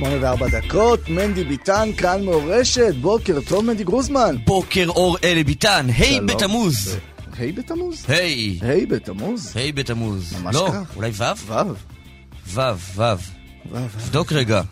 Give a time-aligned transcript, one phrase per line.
[0.00, 4.36] שמונה וארבע דקות, מנדי ביטן, כאן מורשת, בוקר טוב מנדי גרוזמן.
[4.44, 6.20] בוקר אור אלי ביטן, היי.
[6.20, 6.96] בתמוז.
[7.38, 8.04] היי בתמוז?
[8.08, 8.58] היי.
[8.62, 9.52] היי בתמוז?
[9.54, 10.34] היי בתמוז.
[10.42, 10.96] ממש לא, כך.
[10.96, 11.22] אולי ו'?
[11.46, 11.74] וו.
[12.46, 12.60] ו',
[12.96, 13.02] ו'.
[13.70, 13.78] וו.
[13.98, 14.62] תבדוק רגע,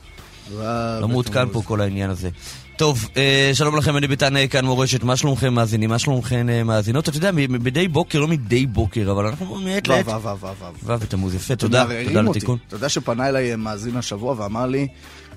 [0.52, 0.62] וו.
[1.00, 2.28] לא מעודכן פה כל העניין הזה.
[2.77, 5.91] טוב, אה, שלום לכם, אני ביטן אה, כאן מורשת, מה שלומכם מאזינים?
[5.91, 7.08] מה שלומכם אה, מאזינות?
[7.08, 10.06] אתה יודע, מדי בוקר, לא מדי בוקר, אבל אנחנו מעת לעת.
[10.06, 10.66] וו, וו, וו, וו.
[10.83, 12.30] ו' בתמוז, יפה, תודה, תודה.
[12.30, 12.58] התיקון.
[12.69, 14.88] אתה יודע שפנה אליי מאזין השבוע ואמר לי,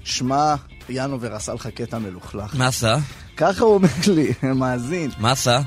[0.04, 0.55] שמע,
[0.90, 2.55] ינובר עשה לך קטע מלוכלך.
[2.55, 2.98] מה עשה?
[3.38, 5.10] ככה הוא אומר לי, מאזין.
[5.18, 5.52] מה עשה?
[5.55, 5.64] אה,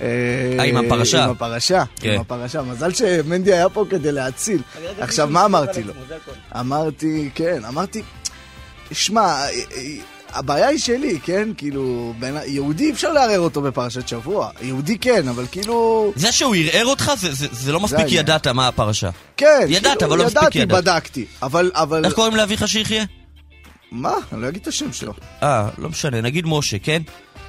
[0.58, 1.24] אה, עם הפרשה.
[1.24, 2.10] עם הפרשה, כן.
[2.14, 2.62] עם הפרשה.
[2.62, 4.62] מזל שמנדי היה פה כדי להציל.
[5.00, 5.92] עכשיו, מה אמרתי לו?
[6.60, 8.02] אמרתי, כן, אמרתי,
[8.92, 9.82] שמע, אה, אה,
[10.32, 11.48] הבעיה היא שלי, כן?
[11.56, 14.50] כאילו, בין, יהודי אפשר לערער אותו בפרשת שבוע.
[14.62, 16.12] יהודי כן, אבל כאילו...
[16.16, 18.18] זה שהוא ערער אותך, זה- זה זה לא מספיק העניין.
[18.20, 19.10] ידעת מה הפרשה.
[19.36, 20.84] כן, ידעת, כאילו, אבל לא מספיק ידעתי, ידעת.
[20.84, 21.24] בדקתי.
[21.42, 22.04] אבל, אבל...
[22.04, 23.04] איך קוראים לאביך שיחיה?
[23.94, 24.12] מה?
[24.32, 25.12] אני לא אגיד את השם שלו.
[25.42, 27.02] אה, לא משנה, נגיד משה, כן?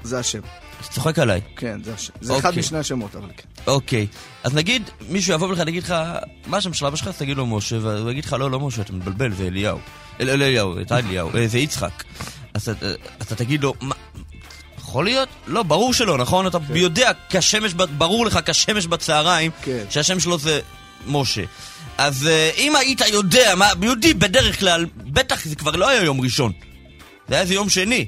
[0.03, 0.39] זה השם.
[0.81, 1.41] אתה צוחק עליי.
[1.55, 2.13] כן, זה השם.
[2.21, 2.59] זה אחד אוקיי.
[2.59, 3.43] משני השמות, אבל כן.
[3.71, 4.07] אוקיי,
[4.43, 5.95] אז נגיד מישהו יבוא אליך ויגיד לך,
[6.47, 7.07] מה השם של אבא שלך?
[7.07, 9.79] אז תגיד לו משה, והוא יגיד לך, לא, לא משה, אתה מתבלבל, זה אליהו.
[10.21, 12.03] אל אל- אליהו, אתה אליהו, אה, זה יצחק.
[12.53, 12.69] אז
[13.21, 13.95] אתה- תגיד לו, מה...
[14.77, 15.29] יכול להיות?
[15.47, 16.47] לא, ברור שלא, נכון?
[16.47, 19.83] אתה יודע כשמש, ברור לך כשמש בצהריים, כן.
[19.89, 20.59] שהשם שלו זה
[21.07, 21.43] משה.
[21.97, 26.21] אז אה, אם היית יודע, מה, יהודי בדרך כלל, בטח זה כבר לא היה יום
[26.21, 26.51] ראשון.
[27.27, 28.05] זה היה איזה יום שני.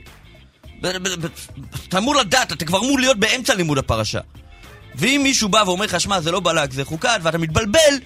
[1.89, 4.19] אתה אמור לדעת, אתה כבר אמור להיות באמצע לימוד הפרשה.
[4.95, 7.97] ואם מישהו בא ואומר לך, שמע, זה לא בלק, זה חוקת, ואתה מתבלבל,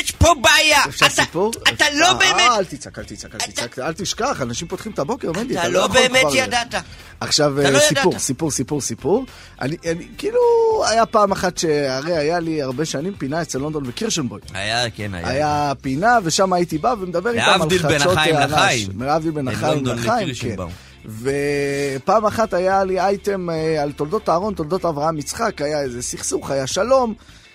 [0.00, 0.84] יש פה בעיה.
[0.84, 1.22] אתה-?
[1.68, 4.98] אתה אה, לא באמת, אל תצעק, אל תצעק, אל תצעק, אל תשכח, אנשים פותחים את
[4.98, 6.74] הבוקר, מנדי, אתה לא יכול באמת ידעת.
[7.20, 8.18] עכשיו, אתה לא אה, סיפור.
[8.18, 9.24] סיפור, סיפור, סיפור.
[9.60, 10.40] אני, אני, כאילו,
[10.88, 14.42] היה פעם אחת שהרי היה לי הרבה שנים פינה אצל לונדון וקירשנבוים.
[14.54, 15.28] היה, כן, היה.
[15.28, 18.34] היה פינה, ושם הייתי בא ומדבר איתם על חדשות להבדיל בין החיים.
[18.36, 19.02] לחיים.
[19.02, 20.56] להבדיל בין החיים לחיים, כן.
[21.04, 26.50] ופעם אחת היה לי אייטם אה, על תולדות אהרון, תולדות אברהם יצחק, היה איזה סכסוך,
[26.50, 27.14] היה שלום,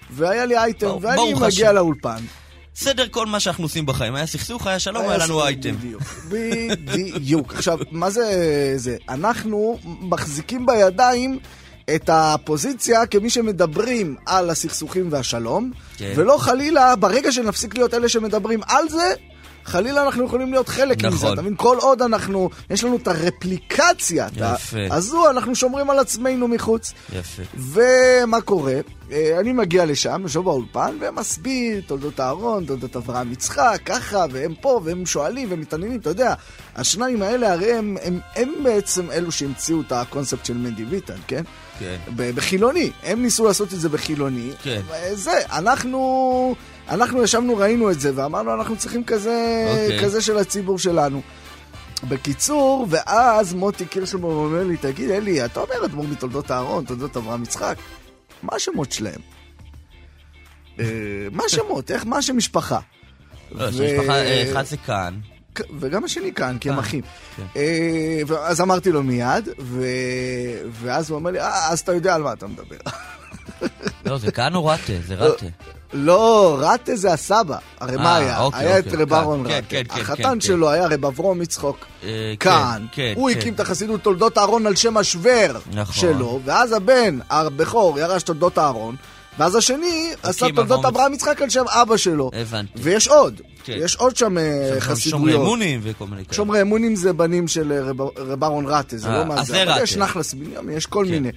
[0.10, 1.76] והיה לי אייטם, ברוך- ואני ברוך מגיע השם.
[1.76, 2.18] לאולפן.
[2.76, 4.16] סדר כל מה שאנחנו עושים בחיים.
[4.16, 5.76] היה סכסוך, היה שלום, היה היה לנו אייטם.
[5.76, 7.54] בדיוק, בדיוק.
[7.54, 8.24] עכשיו, מה זה
[8.76, 8.98] זה?
[9.10, 11.40] אנחנו מחזיקים בידיים
[11.96, 16.14] את הפוזיציה כמי שמדברים על הסכסוכים והשלום, כן.
[16.16, 19.14] ולא חלילה, ברגע שנפסיק להיות אלה שמדברים על זה,
[19.66, 21.14] חלילה אנחנו יכולים להיות חלק נכון.
[21.14, 21.54] מזה, אתה מבין?
[21.58, 24.78] כל עוד אנחנו, יש לנו את הרפליקציה יפה.
[24.92, 26.94] הזו, אנחנו שומרים על עצמנו מחוץ.
[27.14, 27.44] יפה.
[27.58, 28.80] ומה קורה?
[29.12, 34.82] אה, אני מגיע לשם, יושב באולפן, ומסביר תולדות אהרון, תולדות אברהם יצחק, ככה, והם פה,
[34.84, 36.34] והם שואלים ומתעניינים, אתה יודע,
[36.76, 41.44] השניים האלה הרי הם, הם, הם בעצם אלו שהמציאו את הקונספט של מנדי ביטן, כן?
[41.80, 41.98] כן.
[42.16, 44.52] בחילוני, הם ניסו לעשות את זה בחילוני.
[44.64, 44.82] כן.
[45.14, 46.56] זה, אנחנו,
[46.90, 50.00] אנחנו ישבנו, ראינו את זה, ואמרנו, אנחנו צריכים כזה, אוקיי.
[50.04, 51.22] כזה של הציבור שלנו.
[52.10, 57.44] בקיצור, ואז מוטי קירשנבאום אומר לי, תגיד, אלי, אתה אומר אדמו"ר מתולדות אהרון, תולדות אברהם
[57.44, 57.76] יצחק,
[58.44, 59.20] מה השמות שלהם?
[60.80, 60.86] אה,
[61.32, 61.92] מה השמות?
[61.92, 62.80] איך, מה השם משפחה?
[63.52, 65.20] לא, שמשפחה אה, אחד זה כאן.
[65.80, 67.02] וגם השני כאן, כי הם אה, אחים.
[67.36, 67.62] כן.
[68.40, 69.50] אז אמרתי לו מיד.
[70.72, 72.78] ואז הוא אומר לי, אה, אז אתה יודע על מה אתה מדבר.
[74.06, 74.94] לא, זה כאן או רטה?
[75.08, 75.46] זה רטה.
[75.94, 77.58] לא, רטה זה הסבא.
[77.80, 78.42] הרי מה אה, היה?
[78.42, 79.14] אוקיי, היה את אוקיי, רב.
[79.14, 79.66] אהרון כן, רטה.
[79.70, 82.10] כן, כן, החתן שלו היה רב אברום יצחוק אה,
[82.40, 82.86] כאן.
[83.16, 83.30] הוא.
[83.30, 85.96] הקים את החסידות תולדות אהרון על שם השוור נכון.
[85.96, 88.96] שלו, ואז הבן, הבכור, ירש תולדות אהרון,
[89.40, 92.32] ואז השני עשה תולדות אברהם יצחק על שם אבא שלו.
[92.34, 92.72] הבנתי.
[92.76, 93.42] ויש עוד.
[93.68, 95.42] יש עוד שם אה, שומרי חסידויות.
[95.42, 96.36] אמונים וכל מיני כאלה.
[96.36, 97.74] שומרי אמונים זה בנים של
[98.20, 99.84] רב- אהרון רטה, זה לא מה אז זה, זה אבל רטה.
[99.84, 101.06] יש נחלס בנימין, יש כל.
[101.06, 101.30] מיני.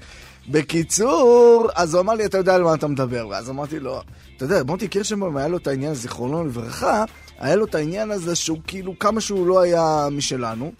[0.50, 4.00] בקיצור, אז הוא אמר לי, אתה יודע על מה אתה מדבר, ואז אמרתי לו,
[4.36, 7.04] אתה יודע, מוטי קירשנבאום היה לו את העניין, זיכרונו לברכה,
[7.38, 10.72] היה לו את העניין הזה שהוא כאילו, כמה שהוא לא היה משלנו,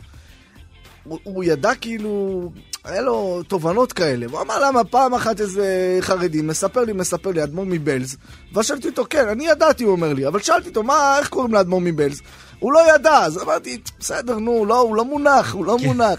[1.04, 2.50] הוא, הוא ידע כאילו,
[2.84, 7.42] היה לו תובנות כאלה, והוא אמר למה פעם אחת איזה חרדי מספר לי, מספר לי,
[7.42, 8.16] אדמו"ר מבלז,
[8.56, 11.80] ושאלתי אותו, כן, אני ידעתי, הוא אומר לי, אבל שאלתי אותו, מה, איך קוראים לאדמו"ר
[11.80, 12.22] מבלז?
[12.58, 16.18] הוא לא ידע, אז אמרתי, בסדר, נו, לא, הוא לא מונח, הוא לא מונח.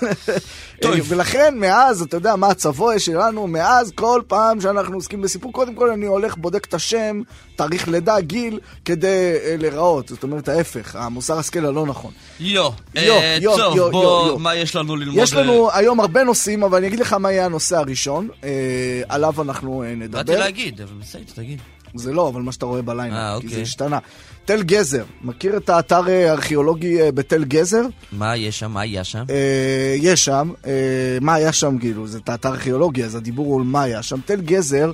[0.82, 0.94] טוב.
[1.08, 5.90] ולכן, מאז, אתה יודע מה הצבוע שלנו, מאז כל פעם שאנחנו עוסקים בסיפור, קודם כל
[5.90, 7.22] אני הולך, בודק את השם,
[7.56, 10.08] תאריך לידה, גיל, כדי אה, להיראות.
[10.08, 12.12] זאת אומרת, ההפך, המוסר השכל הלא נכון.
[12.40, 14.38] יו, יו, אה, יו, טוב, יו, בוא, יו, יו.
[14.38, 15.18] מה יש לנו ללמוד?
[15.18, 19.42] יש לנו היום הרבה נושאים, אבל אני אגיד לך מה יהיה הנושא הראשון, אה, עליו
[19.42, 20.18] אנחנו אה, נדבר.
[20.18, 21.60] באתי להגיד, אבל בסדר, תגיד.
[21.94, 23.04] זה לא, אבל מה שאתה רואה אה,
[23.40, 23.48] כי אוקיי.
[23.48, 23.98] זה השתנה.
[24.44, 27.82] תל גזר, מכיר את האתר אה, הארכיאולוגי אה, בתל גזר?
[28.12, 28.70] מה יש שם?
[28.72, 29.24] מה היה שם?
[29.30, 30.72] אה, יש שם, אה,
[31.20, 34.20] מה היה שם כאילו, זה את האתר ארכיאולוגי, אז הדיבור הוא על מה היה שם.
[34.26, 34.92] תל גזר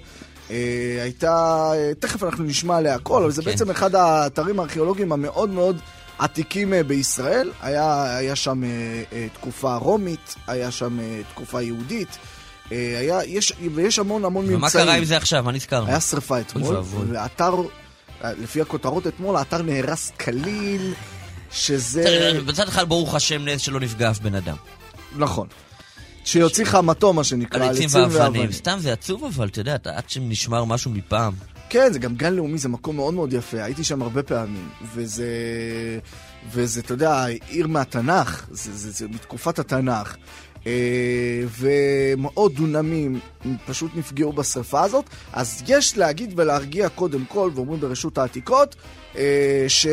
[0.50, 0.56] אה,
[1.02, 3.50] הייתה, אה, תכף אנחנו נשמע עליה הכל, אבל זה כן.
[3.50, 5.81] בעצם אחד האתרים הארכיאולוגיים המאוד מאוד
[6.19, 7.50] עתיקים בישראל.
[7.62, 12.19] היה, היה שם אה, תקופה רומית, היה שם אה, תקופה יהודית,
[12.70, 14.58] היה, יש, ויש המון המון ממצאים.
[14.58, 15.43] ומה קרה עם זה עכשיו?
[15.43, 15.87] מה נזכרנו?
[15.87, 17.19] היה שרפה אתמול, ואבוי.
[18.25, 20.95] לפי הכותרות אתמול, האתר נהרס כליל,
[21.51, 22.33] שזה...
[22.47, 24.57] בצד אחד ברוך השם נס שלא נפגע אף בן אדם.
[25.17, 25.47] נכון.
[26.25, 28.53] שיוציא חמתו, מה שנקרא, על עצים ואבנים.
[28.53, 31.33] סתם זה עצוב אבל, אתה יודע, עד שנשמר משהו מפעם.
[31.69, 35.29] כן, זה גם גן לאומי, זה מקום מאוד מאוד יפה, הייתי שם הרבה פעמים, וזה,
[36.51, 40.17] וזה, אתה יודע, עיר מהתנ"ך, זה, זה, זה מתקופת התנ"ך,
[41.59, 43.21] ומאות דונמים
[43.67, 48.77] פשוט נפגעו בשרפה הזאת, אז יש להגיד ולהרגיע קודם כל, ואומרים ברשות העתיקות,
[49.17, 49.87] אה, ש...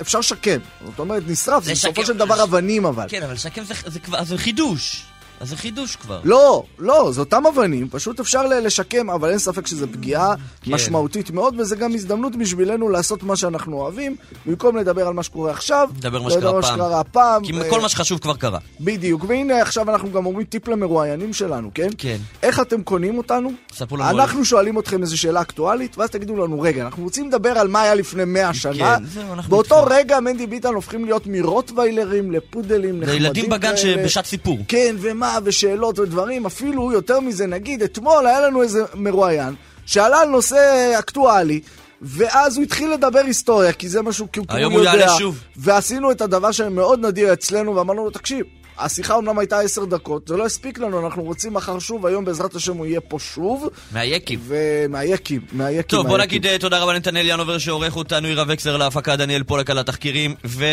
[0.00, 3.04] אפשר לשקם, זאת אומרת, נשרף, זה בסופו של דבר אבנים אבל.
[3.08, 5.04] כן, אבל לשקם זה- זה כבר, זה חידוש.
[5.40, 6.20] אז זה חידוש כבר.
[6.24, 10.72] לא, לא, זה אותם אבנים, פשוט אפשר לשקם, אבל אין ספק שזו פגיעה כן.
[10.72, 14.16] משמעותית מאוד, וזה גם הזדמנות בשבילנו לעשות מה שאנחנו אוהבים,
[14.46, 16.74] במקום לדבר על מה שקורה עכשיו, נדבר מה שקרה מה פעם.
[16.74, 17.44] שקרה הפעם.
[17.44, 18.58] כי אה, כל מה שחשוב כבר קרה.
[18.80, 21.88] בדיוק, והנה עכשיו אנחנו גם אומרים טיפ למרואיינים שלנו, כן?
[21.98, 22.16] כן.
[22.42, 23.52] איך אתם קונים אותנו?
[23.72, 27.50] ספרו לנו אנחנו שואלים אתכם איזו שאלה אקטואלית, ואז תגידו לנו, רגע, אנחנו רוצים לדבר
[27.50, 28.96] על מה היה לפני 100 שנה.
[28.98, 29.94] כן, זהו, אנחנו באותו איתכם.
[29.94, 33.76] רגע מנדי ביטן הופכים להיות מרוטוויילרים לפודלים נחמדים לילדים בגן.
[33.76, 34.58] שבשעת סיפור.
[34.68, 39.54] כן, ומה, ושאלות ודברים, אפילו יותר מזה, נגיד, אתמול היה לנו איזה מרואיין,
[39.86, 41.60] שעלה על נושא אקטואלי,
[42.02, 45.06] ואז הוא התחיל לדבר היסטוריה, כי זה משהו, כי הוא היום כאילו הוא יודע.
[45.06, 45.38] יעלה שוב.
[45.56, 48.46] ועשינו את הדבר שמאוד נדיר אצלנו, ואמרנו לו, תקשיב,
[48.78, 52.54] השיחה אמנם הייתה עשר דקות, זה לא הספיק לנו, אנחנו רוצים מחר שוב, היום בעזרת
[52.54, 54.40] השם הוא יהיה פה שוב, מהיקים.
[54.46, 55.82] ומהיקים, מהיקים.
[55.82, 56.18] טוב, בוא.
[56.18, 60.34] נגיד אה, תודה רבה לנתנאל ינובר שעורך אותנו, עירה וקסלר להפקה, דניאל פולק על התחקירים,
[60.44, 60.64] ו...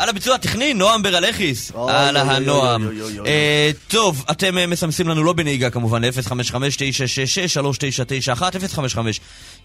[0.00, 1.72] על הביצוע הטכני, נועם ברלכיס.
[1.74, 2.86] אוי, אהלן, אוי, אוי, נועם.
[2.86, 8.42] אוי, אוי, אוי, אה, טוב, אתם אה, מסמסים לנו לא בנהיגה כמובן, ל-055-966-3991,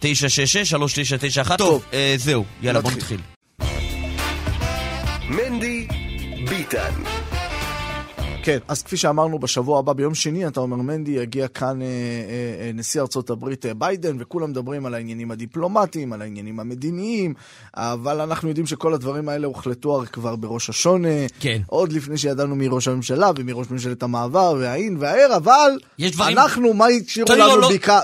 [0.01, 1.57] 055-966-3991.
[1.57, 2.91] טוב, אה, זהו, יאללה, בוא.
[2.91, 3.19] נתחיל.
[5.29, 5.87] מנדי
[6.49, 6.91] ביטן.
[8.45, 11.91] כן, אז כפי שאמרנו בשבוע הבא, ביום שני, אתה אומר, מנדי, יגיע כאן אה, אה,
[12.65, 17.33] אה, נשיא ארצות הברית אה, ביידן, וכולם מדברים על העניינים הדיפלומטיים, על העניינים המדיניים,
[17.75, 21.07] אבל אנחנו יודעים שכל הדברים האלה הוחלטו הרי כבר בראש השונה,
[21.39, 21.61] כן.
[21.67, 27.27] עוד לפני שידענו מראש הממשלה ומראש ממשלת המעבר והאין והער, אבל דברים- אנחנו, מה השאירו
[27.35, 27.99] לנו לא- בקעה.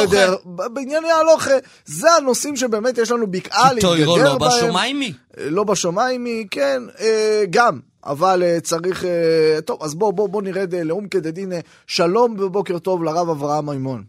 [0.00, 0.36] להתגדר?
[0.72, 1.50] בענייני הלוכה,
[1.84, 4.48] זה הנושאים שבאמת יש לנו בקעה טוירו להתגדר לא בהם.
[4.58, 5.12] בשומיימי.
[5.38, 7.89] לא בשמיים היא, כן, אה, גם.
[8.06, 9.04] אבל אה, צריך...
[9.04, 11.52] אה, טוב, אז בואו בוא, בוא נרד אה, לאום כדדין.
[11.52, 14.02] אה, שלום ובוקר טוב לרב אברהם מימון.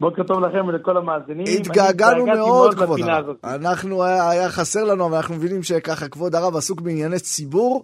[0.00, 1.44] בוקר טוב לכם ולכל המאזינים.
[1.60, 3.24] התגעגענו מאוד, כבוד הרב.
[3.24, 3.36] הזאת.
[3.44, 7.82] אנחנו, היה, היה חסר לנו, אבל אנחנו מבינים שככה כבוד הרב עסוק בענייני ציבור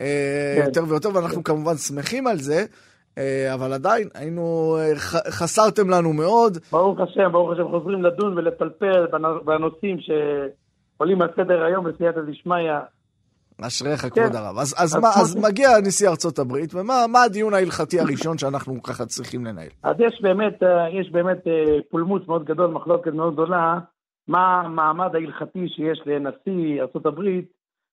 [0.00, 0.06] אה,
[0.58, 0.66] כן.
[0.66, 2.64] יותר ויותר, ואנחנו כמובן שמחים על זה,
[3.18, 4.92] אה, אבל עדיין היינו, אה,
[5.30, 6.58] חסרתם לנו מאוד.
[6.72, 12.72] ברוך השם, ברוך השם, חוזרים לדון ולפלפל בנ- בנושאים שעולים על סדר היום בסייעתא דשמיא.
[13.66, 14.08] אשריך, כן.
[14.08, 14.58] כבוד הרב.
[14.58, 19.06] אז, אז, מה, אז מגיע נשיא ארצות הברית, ומה מה הדיון ההלכתי הראשון שאנחנו ככה
[19.06, 19.68] צריכים לנהל?
[19.82, 23.78] אז יש באמת, אה, יש באמת אה, פולמוס מאוד גדול, מחלוקת מאוד גדולה,
[24.28, 27.20] מה המעמד ההלכתי שיש לנשיא ארה"ב,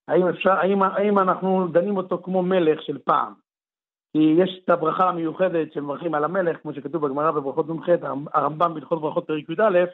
[0.07, 3.33] האם, אפשר, האם, האם אנחנו דנים אותו כמו מלך של פעם.
[4.13, 7.89] כי יש את הברכה המיוחדת שמברכים על המלך, כמו שכתוב בגמרא בברכות נ"ח,
[8.33, 9.85] הרמב"ם בהלכות ברכות פרק י"א,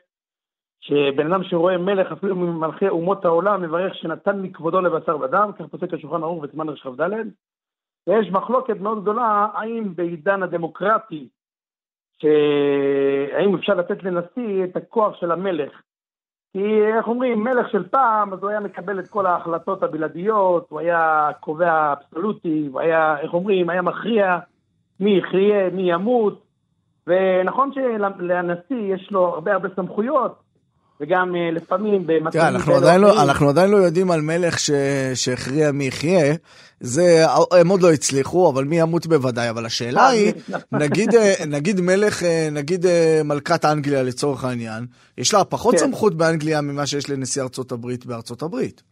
[0.86, 5.94] שבן אדם שרואה מלך אפילו ממלכי אומות העולם מברך שנתן מכבודו לבשר ודם, כך פוסק
[5.94, 7.10] השולחן ערוך בסימן רשכ"ד.
[8.08, 11.28] ויש מחלוקת מאוד גדולה האם בעידן הדמוקרטי,
[13.34, 15.82] האם אפשר לתת לנשיא את הכוח של המלך.
[16.54, 20.80] כי איך אומרים, מלך של פעם, אז הוא היה מקבל את כל ההחלטות הבלעדיות, הוא
[20.80, 24.40] היה קובע אבסולוטי, הוא היה, איך אומרים, היה מכריע
[25.00, 26.44] מי יחיה, מי ימות,
[27.08, 30.43] ונכון שלנשיא יש לו הרבה הרבה סמכויות,
[31.04, 33.24] וגם אה, לפעמים במצבים תראה, אנחנו עדיין, לא.
[33.24, 34.72] אנחנו עדיין לא יודעים על מלך ש...
[35.14, 36.34] שהכריע מי יחיה.
[36.80, 37.24] זה,
[37.60, 39.50] הם עוד לא הצליחו, אבל מי ימות בוודאי.
[39.50, 40.34] אבל השאלה אה, היא.
[40.84, 42.86] נגיד, אה, נגיד מלך, נגיד
[43.26, 44.86] מלכת אנגליה לצורך העניין,
[45.18, 45.78] יש לה פחות כן.
[45.78, 48.84] סמכות באנגליה ממה שיש לנשיא ארצות הברית בארצות הברית.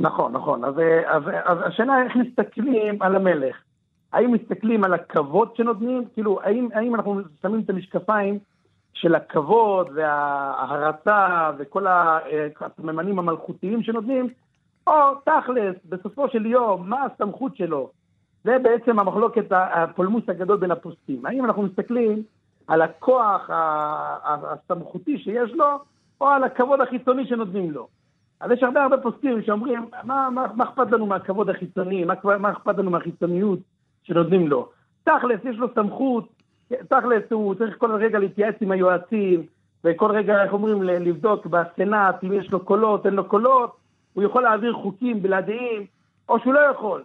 [0.00, 0.64] נכון, נכון.
[0.64, 3.56] אז, אה, אז, אז השאלה איך מסתכלים על המלך.
[4.12, 6.04] האם מסתכלים על הכבוד שנותנים?
[6.14, 8.38] כאילו, האם, האם אנחנו שמים את המשקפיים
[9.00, 14.28] של הכבוד וההערצה וכל ה- אה, הסממנים המלכותיים שנותנים,
[14.86, 14.92] או
[15.24, 17.90] תכלס, בסופו של יום, מה הסמכות שלו?
[18.44, 21.26] זה בעצם המחלוקת, הפולמוס הגדול בין הפוסקים.
[21.26, 22.22] האם אנחנו מסתכלים
[22.66, 23.50] על הכוח
[24.24, 25.78] הסמכותי שיש לו,
[26.20, 27.88] או על הכבוד החיצוני שנותנים לו?
[28.40, 32.50] אז יש הרבה הרבה פוסקים שאומרים, מה, מה, מה אכפת לנו מהכבוד החיצוני, מה, מה
[32.50, 33.58] אכפת לנו מהחיצוניות
[34.02, 34.68] שנותנים לו?
[35.04, 36.28] תכלס, יש לו סמכות,
[36.88, 39.46] תכלס, הוא צריך כל רגע להתייעץ עם היועצים,
[39.84, 43.76] וכל רגע, איך אומרים, לבדוק בסנאט אם יש לו קולות, אין לו קולות,
[44.14, 45.86] הוא יכול להעביר חוקים בלעדיים,
[46.28, 47.02] או שהוא לא יכול.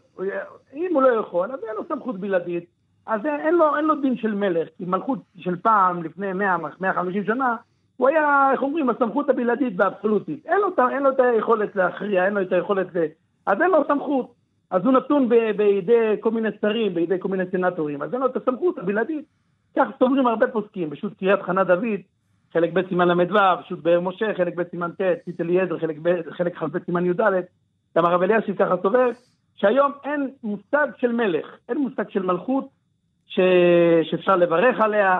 [0.74, 2.65] אם הוא לא יכול, אז אין לו סמכות בלעדית.
[3.05, 7.24] אז אין, לו, אין לו דין של מלך, כי מלכות של פעם, לפני 100, 150
[7.24, 7.55] שנה,
[7.98, 10.45] הוא היה, איך אומרים, הסמכות הבלעדית והאבסולוטית.
[10.45, 10.57] אין
[10.91, 13.05] אין לו את היכולת להכריע, אין לו את היכולת ל...
[13.45, 14.34] אז אין לו סמכות.
[14.69, 18.27] אז הוא נתון ב- בידי כל מיני שרים, בידי כל מיני סנטורים, אז אין לו
[18.27, 19.25] את הסמכות הבלעדית.
[19.75, 22.00] כך סוברים הרבה פוסקים, בשו"ת קריית חנה דוד,
[22.53, 25.77] חלק ב' סימן ל"ו, שו"ת באר משה, חלק ב' סימן ט', ציץ אליעזר,
[26.32, 27.22] חלק כ"ב סימן י"ד,
[27.98, 29.10] גם הרב אלישיב ככה סובר,
[29.55, 32.67] שהיום אין מושג של מלך, אין מושג של מלכות
[33.27, 33.39] ש...
[34.03, 35.20] שאפשר לברך עליה,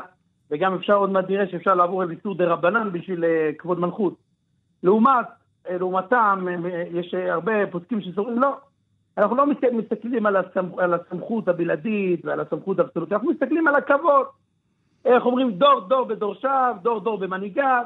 [0.52, 4.16] וגם אפשר עוד מעט נראה שאפשר לעבור על איסור דה רבנן בשביל אה, כבוד מלכות.
[4.84, 5.26] לעומת,
[5.70, 8.58] אה, לעומתם, אה, יש הרבה פוסקים שסוברים, לא,
[9.18, 10.36] אנחנו לא מסת- מסתכלים על.
[10.78, 14.26] על הסמכות הבלעדית ועל הסמכות האבסולוטית, אנחנו מסתכלים על הכבוד.
[15.06, 17.84] איך אומרים, דור דור בדורשיו, דור דור במנהיגיו,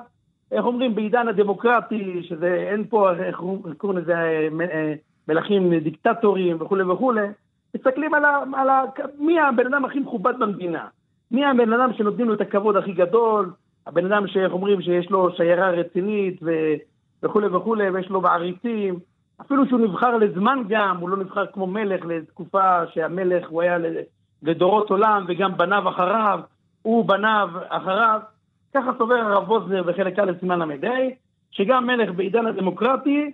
[0.51, 3.41] איך אומרים, בעידן הדמוקרטי, שזה אין פה, איך
[3.77, 4.93] קוראים לזה, אה, אה,
[5.27, 7.27] מלכים דיקטטורים וכולי וכולי,
[7.75, 8.83] מסתכלים על, ה, על ה,
[9.19, 10.87] מי הבן אדם הכי מכובד במדינה,
[11.31, 13.51] מי הבן אדם שנותנים לו את הכבוד הכי גדול,
[13.87, 16.51] הבן אדם שאיך אומרים שיש לו שיירה רצינית ו,
[17.23, 18.99] וכולי וכולי, ויש לו מעריצים,
[19.41, 23.77] אפילו שהוא נבחר לזמן גם, הוא לא נבחר כמו מלך לתקופה שהמלך הוא היה
[24.43, 26.39] לדורות עולם וגם בניו אחריו,
[26.81, 28.19] הוא בניו אחריו.
[28.75, 30.89] ככה סובר הרב ווזנר בחלק א' סימן ל"ה,
[31.51, 33.31] שגם מלך בעידן הדמוקרטי,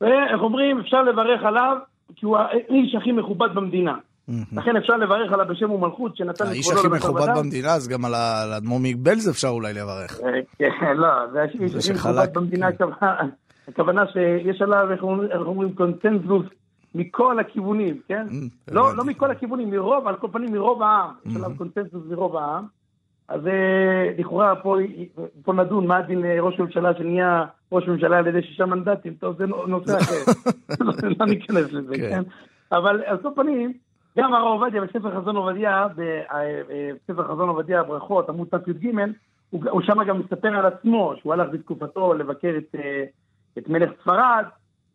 [0.00, 1.76] ואיך אומרים, אפשר לברך עליו,
[2.16, 3.94] כי הוא האיש הכי מכובד במדינה.
[4.52, 7.34] לכן אפשר לברך עליו בשם ומלכות, שנתן האיש לכבודו הכי לבשר מכובד ודם.
[7.42, 10.20] במדינה, אז גם על האדמו"ר מגבלז אפשר אולי לברך.
[10.24, 10.30] אה,
[10.80, 11.54] כן, לא, זה האיש
[11.90, 11.92] הכי.
[11.92, 13.16] מכובד במדינה, הכוונה-
[13.68, 15.02] הכוונה שיש עליו, איך
[15.46, 16.46] אומרים- קונצנזוס
[16.94, 18.26] מכל הכיוונים, כן?
[18.70, 18.96] לא.
[18.96, 21.10] לא מכל הכיוונים, מרוב, על כל פנים מרוב העם.
[21.26, 22.77] יש עליו קונצנזוס מרוב העם.
[23.28, 24.76] אז אה, לכאורה פה,
[25.44, 29.36] פה נדון מה הדין אה, ראש ממשלה שנהיה ראש ממשלה על ידי שישה מנדטים, טוב,
[29.38, 30.32] זה נושא אחר.
[30.80, 32.10] לא- לא ניכנס לזה, כן.
[32.10, 32.22] כן?
[32.72, 33.72] אבל על כל פנים,
[34.18, 38.94] גם הרב עובדיה בספר חזון עובדיה, בספר חזון עובדיה ברכות, עמוד ת"י"ג,
[39.50, 43.04] הוא, הוא שם גם מספר על עצמו, שהוא הלך בתקופתו לבקר את, אה,
[43.58, 44.44] את מלך ספרד,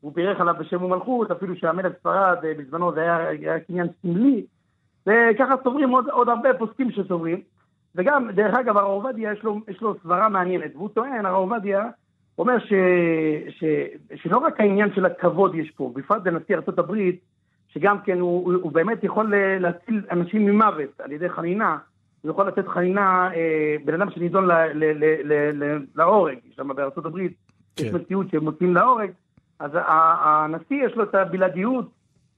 [0.02, 4.46] הוא בירך עליו בשם ומלכות, אפילו שהמלך ספרד אה, בזמנו זה היה, היה קניין סמלי,
[5.08, 7.42] וככה סוברים עוד, עוד הרבה פוסקים שסוברים.
[7.96, 11.90] וגם, דרך אגב, הרב עובדיה יש לו, יש לו סברה מעניינת, והוא טוען, הרב עובדיה,
[12.38, 12.74] אומר ש,
[13.50, 13.64] ש,
[14.16, 17.20] שלא רק העניין של הכבוד יש פה, בפרט בנשיא ארצות הברית,
[17.68, 21.78] שגם כן הוא, הוא, הוא באמת יכול להציל אנשים ממוות על ידי חנינה,
[22.22, 24.48] הוא יכול לתת חנינה, אה, בן אדם שנידון
[25.96, 27.34] להורג, שם בארצות הברית,
[27.76, 27.86] כן.
[27.86, 29.12] יש מציאות שהם מוצאים להורג,
[29.60, 31.90] אז הנשיא יש לו את הבלעדיות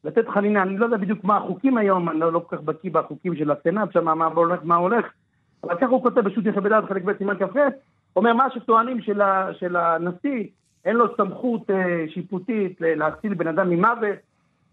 [0.04, 2.92] לתת חנינה, אני לא יודע בדיוק מה החוקים היום, אני לא, לא כל כך בקיא
[2.92, 5.06] בחוקים של הסנאט, שם מה הולך, מה הולך,
[5.64, 7.58] אבל ככה הוא כותב בשו"ת יחד בדעת חלק ב' סימן כ"ח,
[8.16, 10.48] אומר מה שטוענים של, ה, של הנשיא,
[10.86, 14.18] אין לו סמכות אה, שיפוטית להציל בן אדם ממוות,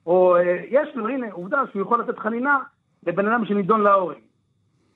[0.07, 2.59] או אה, יש לו, הנה, עובדה שהוא יכול לתת חנינה
[3.07, 4.17] לבן אדם שנידון להורג.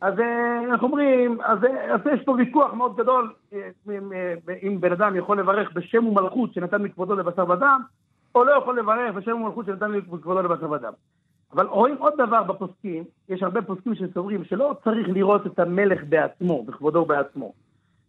[0.00, 4.80] אז אה, איך אומרים, אז, אה, אז יש פה ויכוח מאוד גדול אם, אה, אם
[4.80, 7.80] בן אדם יכול לברך בשם ומלכות שנתן מכבודו לבשר ודם,
[8.34, 10.92] או לא יכול לברך בשם ומלכות שנתן מכבודו לבשר ודם.
[11.52, 16.62] אבל רואים עוד דבר בפוסקים, יש הרבה פוסקים שסוברים שלא צריך לראות את המלך בעצמו,
[16.62, 17.52] בכבודו ובעצמו.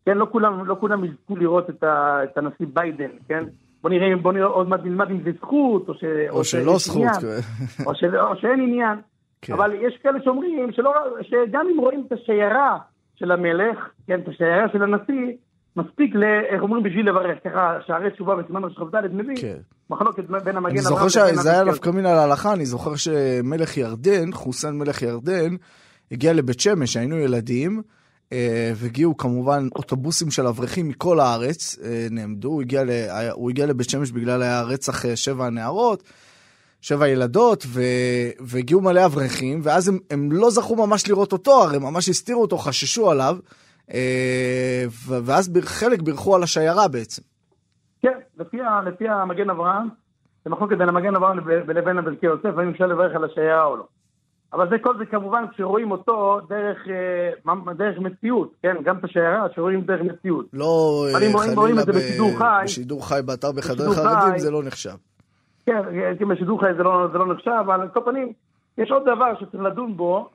[0.06, 3.44] כן, לא כולם, לא כולם יזכו לראות את, ה, את הנשיא ביידן, כן?
[3.82, 6.77] בוא נראה, בוא נראה עוד מעט נלמד אם זה זכות, או, ש, או שיש שלא
[6.77, 6.96] זכות.
[6.96, 7.13] עניין.
[7.22, 7.84] כן.
[7.86, 9.00] או, של, או שאין עניין.
[9.41, 9.53] כן.
[9.53, 12.77] אבל יש כאלה שאומרים שלא, שגם אם רואים את השיירה
[13.15, 15.34] של המלך, כן, את השיירה של הנשיא,
[15.77, 17.38] מספיק, ל, איך אומרים, בשביל לברך.
[17.43, 19.57] ככה שערי תשובה בסימן ראש כ"ד מביא, כן.
[19.89, 21.63] מחלוקת בין המגן אני זוכר שזה היה.
[21.63, 25.55] נפקא מינה להלכה, אני זוכר שמלך ירדן, חוסיין מלך ירדן,
[26.12, 27.81] הגיע לבית שמש, היינו ילדים,
[28.34, 32.89] אה, והגיעו כמובן אוטובוסים של אברכים מכל הארץ, אה, נעמדו, הוא הגיע, ל,
[33.31, 36.03] הוא הגיע לבית שמש בגלל היה רצח אה, שבע נערות,
[36.81, 37.81] שבע ילדות, ו,
[38.39, 42.57] והגיעו מלא אברכים, ואז הם, הם לא זכו ממש לראות אותו, הרי ממש הסתירו אותו,
[42.57, 43.38] חששו עליו,
[45.25, 47.22] ואז בר- חלק בירכו על השיירה בעצם.
[48.01, 49.88] כן, לפי, לפי המגן אברהם,
[50.46, 53.77] זה מחלוקת בין המגן אברהם לב- לבין הברכי יוסף, האם אפשר לברך על השיירה או
[53.77, 53.84] לא.
[54.53, 58.75] אבל זה כל זה כמובן כשרואים אותו דרך, אה, דרך מציאות, כן?
[58.84, 60.46] גם את השיירה שרואים דרך מציאות.
[60.53, 61.13] לא אה,
[61.56, 64.96] חלילה זה בשידור ב- חי- בשידור חי באתר בחדרי חרדים, זה לא נחשב.
[65.65, 65.82] כן,
[66.20, 68.34] כן, בשידור חי זה לא, זה לא נחשב, אבל על כל פנים,
[68.77, 70.29] יש עוד דבר שצריך לדון בו.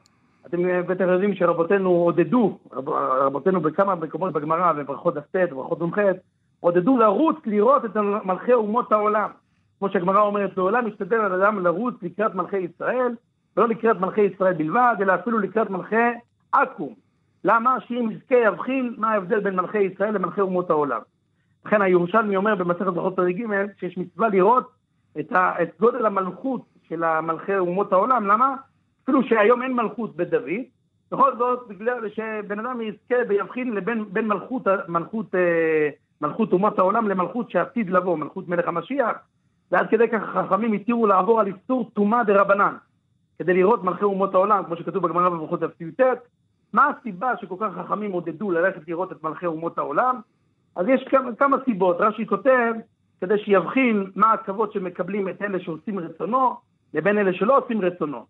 [0.46, 5.98] אתם בטח יודעים שרבותינו עודדו, רב, רבותינו בכמה מקומות בגמרא, בברכות דף ט', בברכות נ"ח,
[6.60, 9.30] עודדו לרוץ לראות את מלכי אומות העולם.
[9.78, 13.14] כמו שהגמרא אומרת, לעולם משתדל על אדם לרוץ לקראת מלכי ישראל,
[13.56, 15.96] ולא לקראת מלכי ישראל בלבד, אלא אפילו לקראת מלכי
[16.52, 16.94] עכו"ם.
[17.44, 17.76] למה?
[17.80, 21.00] שאם יזכה יבחין מה ההבדל בין מלכי ישראל למלכי אומות העולם.
[21.66, 24.70] לכן הירושלמי אומר במסכת ברכות פרק ג' שיש מצווה לראות
[25.20, 28.54] את, ה, את גודל המלכות של המלכי אומות העולם, למה?
[29.04, 30.50] אפילו שהיום אין מלכות בדוד,
[31.12, 35.88] בכל זאת בגלל שבן אדם יזכה ויבחין לבין בין מלכות, מלכות, אה,
[36.20, 39.16] מלכות אומות העולם למלכות שעתיד לבוא, מלכות מלך המשיח,
[39.72, 42.76] ועד כדי כך חכמים התירו לעבור על איסור טומאה דה רבנן,
[43.38, 46.00] כדי לראות מלכי אומות העולם, כמו שכתוב בגמרא בברכות דף י"ט,
[46.72, 50.20] מה הסיבה שכל כך חכמים עודדו ללכת לראות את מלכי אומות העולם?
[50.76, 52.72] אז יש כמה, כמה סיבות, רש"י כותב,
[53.20, 56.56] כדי שיבחין מה הכבוד שמקבלים את אלה שעושים רצונו,
[56.94, 58.24] לבין אלה שלא עושים רצונו.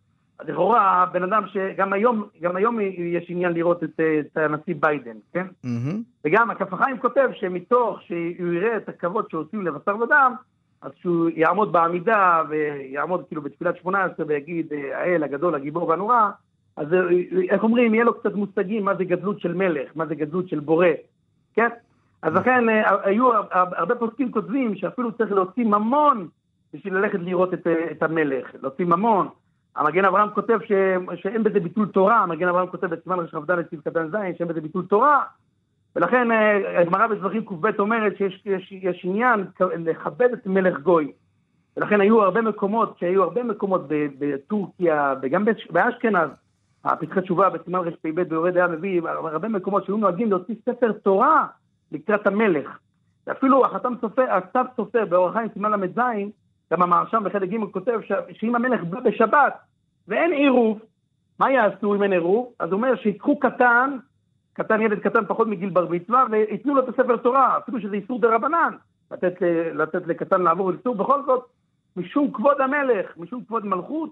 [0.47, 5.47] לכאורה, בן אדם שגם היום, גם היום יש עניין לראות את, את הנשיא ביידן, כן?
[5.65, 6.03] מהמם.
[6.25, 10.35] וגם הכף החיים כותב שמתוך שהוא יראה את הכבוד שעושים לבשר ודם,
[10.83, 16.31] אז שהוא יעמוד בעמידה ויעמוד כאילו בתפילת שמונה עשרה ויגיד אה, האל הגדול, הגיבור והנורא,
[16.77, 16.99] אז אה,
[17.51, 20.61] איך אומרים, יהיה לו קצת מושגים מה זה גדלות של מלך, מה זה גדלות של
[20.61, 20.87] בורא,
[21.55, 21.69] כן?
[22.23, 26.29] אז לכן אה, היו, הרבה פוסקים כותבים שאפילו צריך להוציא ממון
[26.75, 29.29] בשביל ללכת לראות את, אה, את המלך, להוציא ממון.
[29.77, 30.73] המגן אברהם כותב ש,
[31.23, 34.87] שאין בזה ביטול תורה, המגן אברהם כותב בסימן רכ"ד סעיף קטן ז' שאין בזה ביטול
[34.87, 35.23] תורה,
[35.97, 41.13] ולכן אה, הגמרא בדברים קב אומרת שיש יש, יש עניין לכבד את מלך גוי.
[41.77, 43.87] ולכן היו הרבה מקומות, שהיו הרבה מקומות
[44.19, 46.31] בטורקיה וגם באשכנז,
[46.85, 51.47] הפתחי תשובה בסימן רפ"ב ביורד היה מביא הרבה מקומות שהיו נוהגים להוציא ספר תורה
[51.93, 52.79] לקראת המלך.
[53.27, 56.01] ואפילו החתם סופר, הסתיו סופר באורח חיים סימן ל"ז,
[56.73, 58.01] גם המהרש"ם בחלק ג' כותב
[58.33, 59.55] שאם המלך בא בשבת
[60.09, 60.81] ואין עירוב,
[61.39, 62.53] מה יעשו אם אין עירוב?
[62.59, 63.97] אז הוא אומר שיקחו קטן,
[64.53, 68.21] קטן ילד קטן פחות מגיל בר מצווה, וייתנו לו את הספר תורה, אפילו שזה איסור
[68.21, 68.75] דה רבנן,
[69.11, 69.35] לתת,
[69.75, 71.45] לתת לקטן לעבור איסור, בכל זאת,
[71.97, 74.11] משום כבוד המלך, משום כבוד מלכות,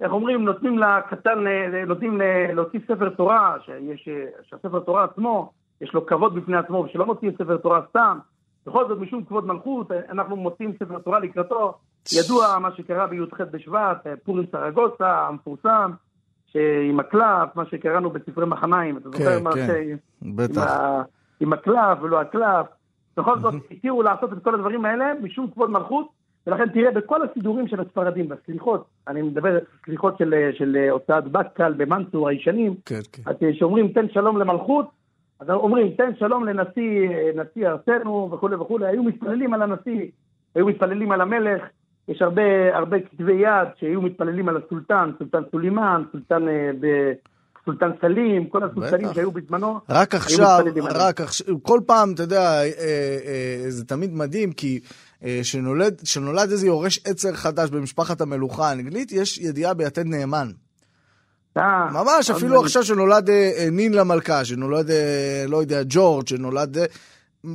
[0.00, 1.44] איך אומרים, נותנים לקטן,
[1.86, 2.20] נותנים
[2.54, 4.08] להוציא ספר תורה, שיש,
[4.42, 8.18] שהספר תורה עצמו, יש לו כבוד בפני עצמו, ושלא מוציאים ספר תורה סתם.
[8.66, 11.78] בכל זאת, משום כבוד מלכות, אנחנו מוציאים ספר תורה לקראתו.
[12.12, 15.90] ידוע מה שקרה בי"ח בשבט, פורים סרגוסה המפורסם,
[16.46, 19.70] שעם הקלף, מה שקראנו בספרי מחניים, אתה זוכר כן, מה כן, ש...
[20.22, 20.62] עם, בטח.
[20.62, 21.02] ה...
[21.40, 22.66] עם הקלף ולא הקלף.
[23.16, 26.08] בכל זאת, התירו לעשות את כל הדברים האלה משום כבוד מלכות,
[26.46, 32.28] ולכן תראה בכל הסידורים של הספרדים, בסליחות, אני מדבר סליחות של, של הוצאת בקקל במנצור
[32.28, 33.22] הישנים, כן, כן.
[33.26, 34.86] אז כשאומרים תן שלום למלכות,
[35.40, 40.10] אז אומרים תן שלום לנשיא נשיא ארצנו וכולי וכולי, היו מתפללים על הנשיא,
[40.54, 41.62] היו מתפללים על המלך,
[42.08, 47.12] יש הרבה, הרבה כתבי יד שהיו מתפללים על הסולטן, סולטן סולימאן, סולטן, אה, ב...
[47.68, 49.14] סולטן סלים, כל הסולטנים.
[49.14, 49.80] שהיו בזמנו.
[49.88, 50.60] רק עכשיו.
[50.90, 54.80] רק עכשיו, כל פעם, אתה יודע, אה, אה, זה תמיד מדהים, כי
[55.24, 60.48] אה, שנולד, שנולד איזה יורש עצר חדש במשפחת המלוכה האנגלית, יש ידיעה ביתד נאמן.
[61.56, 66.78] אה, ממש, אפילו עכשיו שנולד אה, אה, נין למלכה, שנולד, אה, לא יודע, ג'ורג', שנולד...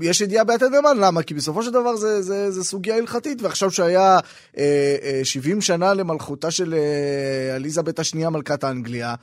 [0.02, 1.24] יש ידיעה ביתד נאמן, למה?
[1.24, 4.20] כי בסופו של דבר זה, זה, זה סוגיה הלכתית, ועכשיו שהיה
[4.58, 9.16] אה, אה, 70 שנה למלכותה של אה, אליזבת השנייה, מלכת האנגליה,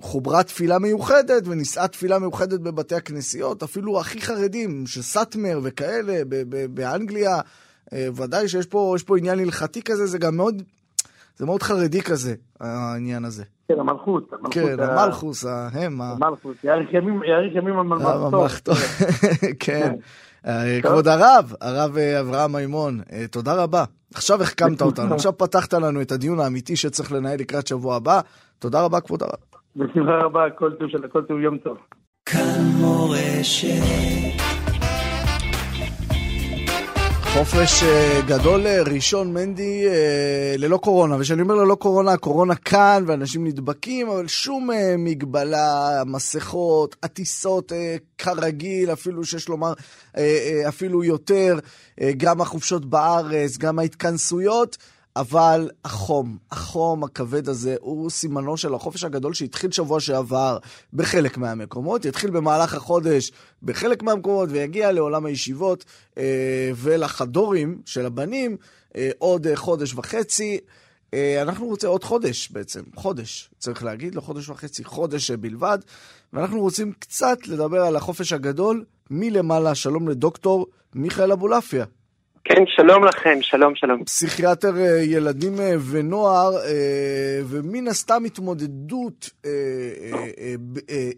[0.00, 6.74] חוברה תפילה מיוחדת ונישאה תפילה מיוחדת בבתי הכנסיות, אפילו הכי חרדים, שסאטמר וכאלה ב- ב-
[6.74, 7.40] באנגליה,
[7.92, 10.62] אה, ודאי שיש פה, פה עניין הלכתי כזה, זה גם מאוד,
[11.38, 13.44] זה מאוד חרדי כזה, העניין הזה.
[13.68, 14.30] כן, המלכות.
[14.50, 16.56] כן, המלכוס, ההם, ה- המלכות.
[16.64, 18.26] יאריך ימים יאריך ימים הממלכתו.
[18.36, 18.72] הממלכתו.
[19.60, 19.94] כן.
[20.46, 23.84] אה, כבוד הרב, הרב אה, אברהם מימון, אה, תודה רבה.
[24.14, 28.20] עכשיו החכמת אותנו, עכשיו פתחת לנו את הדיון האמיתי שצריך לנהל לקראת שבוע הבא.
[28.58, 29.38] תודה רבה, כבוד הרב.
[29.76, 31.76] בשמחה רבה, כל טוב של כל טוב יום טוב.
[32.26, 34.43] כאן מורשת.
[37.34, 41.16] חופש אה, גדול אה, ראשון, מנדי, אה, ללא קורונה.
[41.16, 47.72] וכשאני אומר ללא קורונה, הקורונה כאן ואנשים נדבקים, אבל שום מגבלה, מסכות, הטיסות
[48.18, 49.72] כרגיל, אפילו שיש לומר,
[50.68, 51.58] אפילו יותר,
[52.16, 54.76] גם החופשות בארץ, גם ההתכנסויות.
[55.16, 60.58] אבל החום, החום הכבד הזה הוא סימנו של החופש הגדול שהתחיל שבוע שעבר
[60.92, 65.84] בחלק מהמקומות, יתחיל במהלך החודש בחלק מהמקומות ויגיע לעולם הישיבות
[66.18, 68.56] אה, ולחדורים של הבנים
[68.96, 70.58] אה, עוד אה, חודש וחצי.
[71.14, 75.78] אה, אנחנו רוצים עוד חודש בעצם, חודש, צריך להגיד, לא חודש וחצי, חודש בלבד.
[76.32, 79.74] ואנחנו רוצים קצת לדבר על החופש הגדול מלמעלה.
[79.74, 81.84] שלום לדוקטור מיכאל אבולעפיה.
[82.44, 84.04] כן, שלום לכם, שלום, שלום.
[84.04, 89.30] פסיכיאטר אה, ילדים אה, ונוער, אה, ומן הסתם התמודדות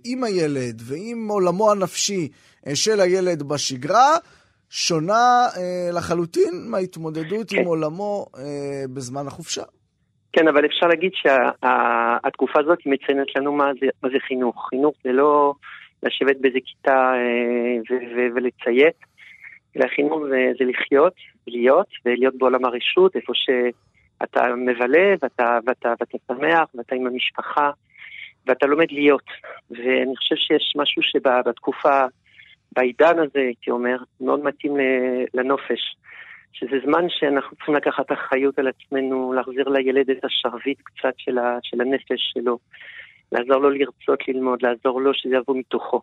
[0.04, 2.28] עם הילד ועם עולמו הנפשי
[2.74, 4.16] של הילד בשגרה,
[4.70, 5.46] שונה
[5.92, 7.58] לחלוטין מההתמודדות כן.
[7.58, 8.26] עם עולמו
[8.94, 9.62] בזמן החופשה.
[10.32, 14.66] כן, אבל אפשר להגיד שהתקופה שה, הזאת מציינת לנו מה זה, מה זה חינוך.
[14.70, 15.54] חינוך זה לא
[16.02, 17.12] לשבת באיזה כיתה
[18.34, 19.15] ולציית.
[19.76, 21.14] אלא חינוך זה, זה לחיות,
[21.46, 27.70] להיות, ולהיות בעולם הרשות, איפה שאתה מבלה ואתה, ואתה, ואתה שמח ואתה עם המשפחה
[28.46, 29.30] ואתה לומד להיות.
[29.70, 32.04] ואני חושב שיש משהו שבתקופה,
[32.72, 34.76] בעידן הזה, הייתי אומר, מאוד מתאים
[35.34, 35.96] לנופש.
[36.58, 41.14] שזה זמן שאנחנו צריכים לקחת אחריות על עצמנו, להחזיר לילד את השרביט קצת
[41.62, 42.58] של, הנפש שלו,
[43.32, 46.00] לעזור לו לרצות ללמוד, לעזור לו שזה יבוא מתוכו.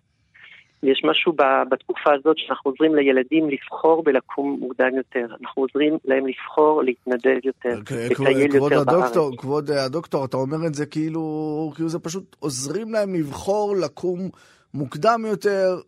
[0.84, 1.34] יש משהו
[1.72, 5.36] בתקופה הזאת שאנחנו עוזרים לילדים לבחור בלקום מוקדם יותר.
[5.41, 9.39] אנחנו עוזרים להם לבחור, להתנדב יותר, לטייל יותר הדוקטור, בארץ.
[9.39, 14.30] כבוד הדוקטור, אתה אומר את זה כאילו, כאילו זה פשוט עוזרים להם לבחור לקום
[14.74, 15.80] מוקדם יותר.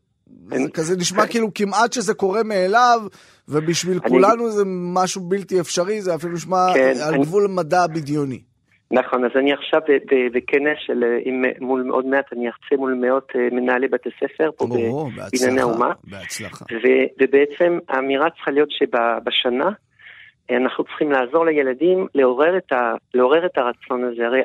[0.47, 3.01] זה כזה נשמע כאילו כמעט שזה קורה מאליו,
[3.47, 4.10] ובשביל אני...
[4.10, 7.23] כולנו זה משהו בלתי אפשרי, זה אפילו נשמע כן, על אני...
[7.23, 8.54] גבול מדע בדיוני.
[8.91, 9.81] נכון, אז אני עכשיו
[10.33, 14.67] בכנס של, עם, מול, עוד מעט אני ארצה מול מאות אה, מנהלי בתי ספר פה
[14.67, 15.91] בענייני האומה.
[16.03, 16.65] בהצלחה.
[17.21, 19.69] ובעצם האמירה צריכה להיות שבשנה
[20.49, 24.25] אנחנו צריכים לעזור לילדים לעורר את, ה, לעורר את הרצון הזה.
[24.25, 24.41] הרי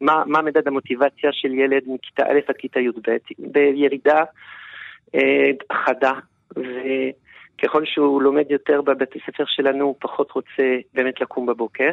[0.00, 3.16] מה, מה מדד המוטיבציה של ילד מכיתה א' עד כיתה י"ב?
[3.38, 4.22] בירידה
[5.14, 6.12] אה, חדה.
[6.56, 11.90] וככל שהוא לומד יותר בבתי ספר שלנו, הוא פחות רוצה באמת לקום בבוקר.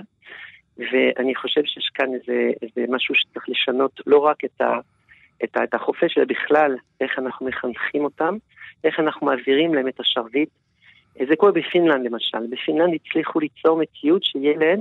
[0.77, 4.79] ואני חושב שיש כאן איזה, איזה משהו שצריך לשנות לא רק את, ה,
[5.43, 8.37] את, ה, את החופש, אלא בכלל איך אנחנו מחנכים אותם,
[8.83, 10.49] איך אנחנו מעבירים להם את השרביט.
[11.29, 12.47] זה קורה בפינלנד למשל.
[12.49, 14.79] בפינלנד הצליחו ליצור מציאות שילד,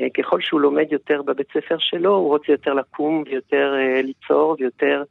[0.00, 4.56] אה, ככל שהוא לומד יותר בבית ספר שלו, הוא רוצה יותר לקום ויותר אה, ליצור
[4.58, 5.02] ויותר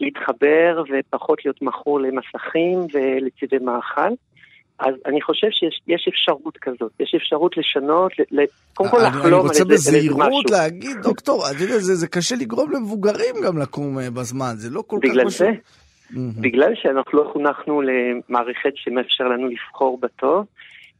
[0.00, 4.10] להתחבר ופחות להיות מכור למסכים ולצבעי מאכל.
[4.78, 8.12] אז אני חושב שיש אפשרות כזאת, יש אפשרות לשנות,
[8.74, 9.40] קודם כל לחלום על איזה משהו.
[9.40, 14.10] אני רוצה בזהירות להגיד, דוקטור, אתה יודע, זה, זה קשה לגרום למבוגרים גם לקום אה,
[14.10, 15.50] בזמן, זה לא כל כך בגלל זה,
[16.16, 20.46] בגלל שאנחנו לא חונכנו למערכת שמאפשר לנו לבחור בטוב,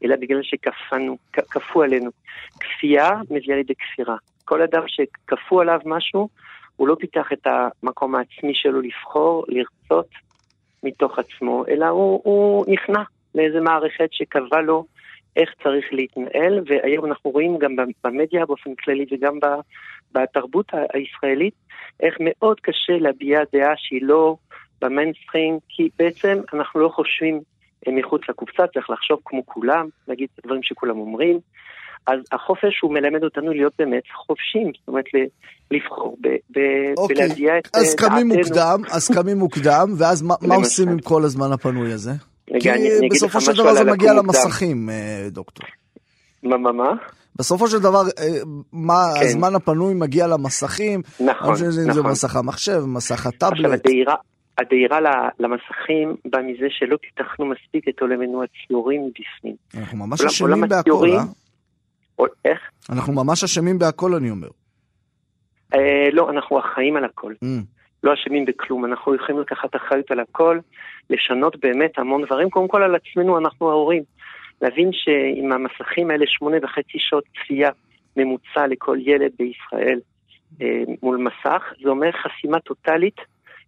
[0.03, 2.11] אלא בגלל שכפו עלינו.
[2.59, 4.15] כפייה מביאה לידי כפירה.
[4.45, 6.29] כל אדם שכפו עליו משהו,
[6.75, 10.09] הוא לא פיתח את המקום העצמי שלו לבחור, לרצות
[10.83, 13.03] מתוך עצמו, אלא הוא, הוא נכנע.
[13.35, 14.85] לאיזה מערכת שקבעה לו
[15.35, 19.39] איך צריך להתנהל, והיום אנחנו רואים גם במדיה באופן כללי וגם
[20.11, 21.53] בתרבות הישראלית,
[21.99, 24.35] איך מאוד קשה להביע דעה שהיא לא
[24.81, 27.41] במיינסטרים, כי בעצם אנחנו לא חושבים
[27.87, 31.39] מחוץ לקופסה, צריך לחשוב כמו כולם, להגיד את הדברים שכולם אומרים.
[32.07, 35.05] אז החופש הוא מלמד אותנו להיות באמת חופשים, זאת אומרת
[35.71, 36.17] לבחור
[36.97, 37.81] אוקיי, בלהביע את דעתנו.
[37.81, 42.11] אז קמים מוקדם, אז קמים מוקדם, ואז מה, מה עושים עם כל הזמן הפנוי הזה?
[42.59, 42.69] כי
[43.11, 45.67] בסופו של דבר זה מגיע למסכים, אה, דוקטור.
[46.43, 46.93] מה, מה, מה?
[47.35, 48.39] בסופו של דבר, אה,
[48.73, 49.25] מה, כן.
[49.25, 51.01] הזמן הפנוי מגיע למסכים.
[51.19, 51.55] נכון, נכון.
[51.71, 53.57] זה מסך המחשב, מסך הטאבלט.
[53.57, 54.15] עכשיו, הדהירה,
[54.57, 54.99] הדהירה
[55.39, 59.55] למסכים בא מזה שלא פיתחנו מספיק את עולמנו הציורים מבפנים.
[59.77, 62.25] אנחנו ממש אשמים בהכל, אה?
[62.45, 62.59] איך?
[62.89, 64.47] אנחנו ממש אשמים בהכל, אני אומר.
[65.73, 67.33] אה, לא, אנחנו אחראים על הכל.
[67.43, 67.47] Mm.
[68.03, 70.59] לא אשמים בכלום, אנחנו יכולים לקחת אחריות על הכל,
[71.09, 74.03] לשנות באמת המון דברים, קודם כל על עצמנו אנחנו ההורים.
[74.61, 77.69] להבין שעם המסכים האלה שמונה וחצי שעות צפייה
[78.17, 79.99] ממוצע לכל ילד בישראל
[80.61, 83.17] אה, מול מסך, זה אומר חסימה טוטאלית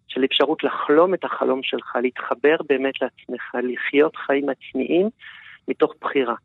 [0.07, 5.09] של אפשרות לחלום את החלום שלך, להתחבר באמת לעצמך, לחיות חיים עצמיים
[5.67, 6.35] מתוך בחירה.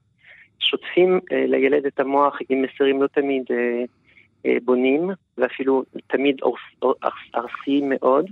[0.58, 3.84] שוטפים אה, לילד את המוח עם מסרים לא תמיד אה,
[4.64, 6.36] בונים, ואפילו תמיד
[7.34, 8.26] ארסיים מאוד.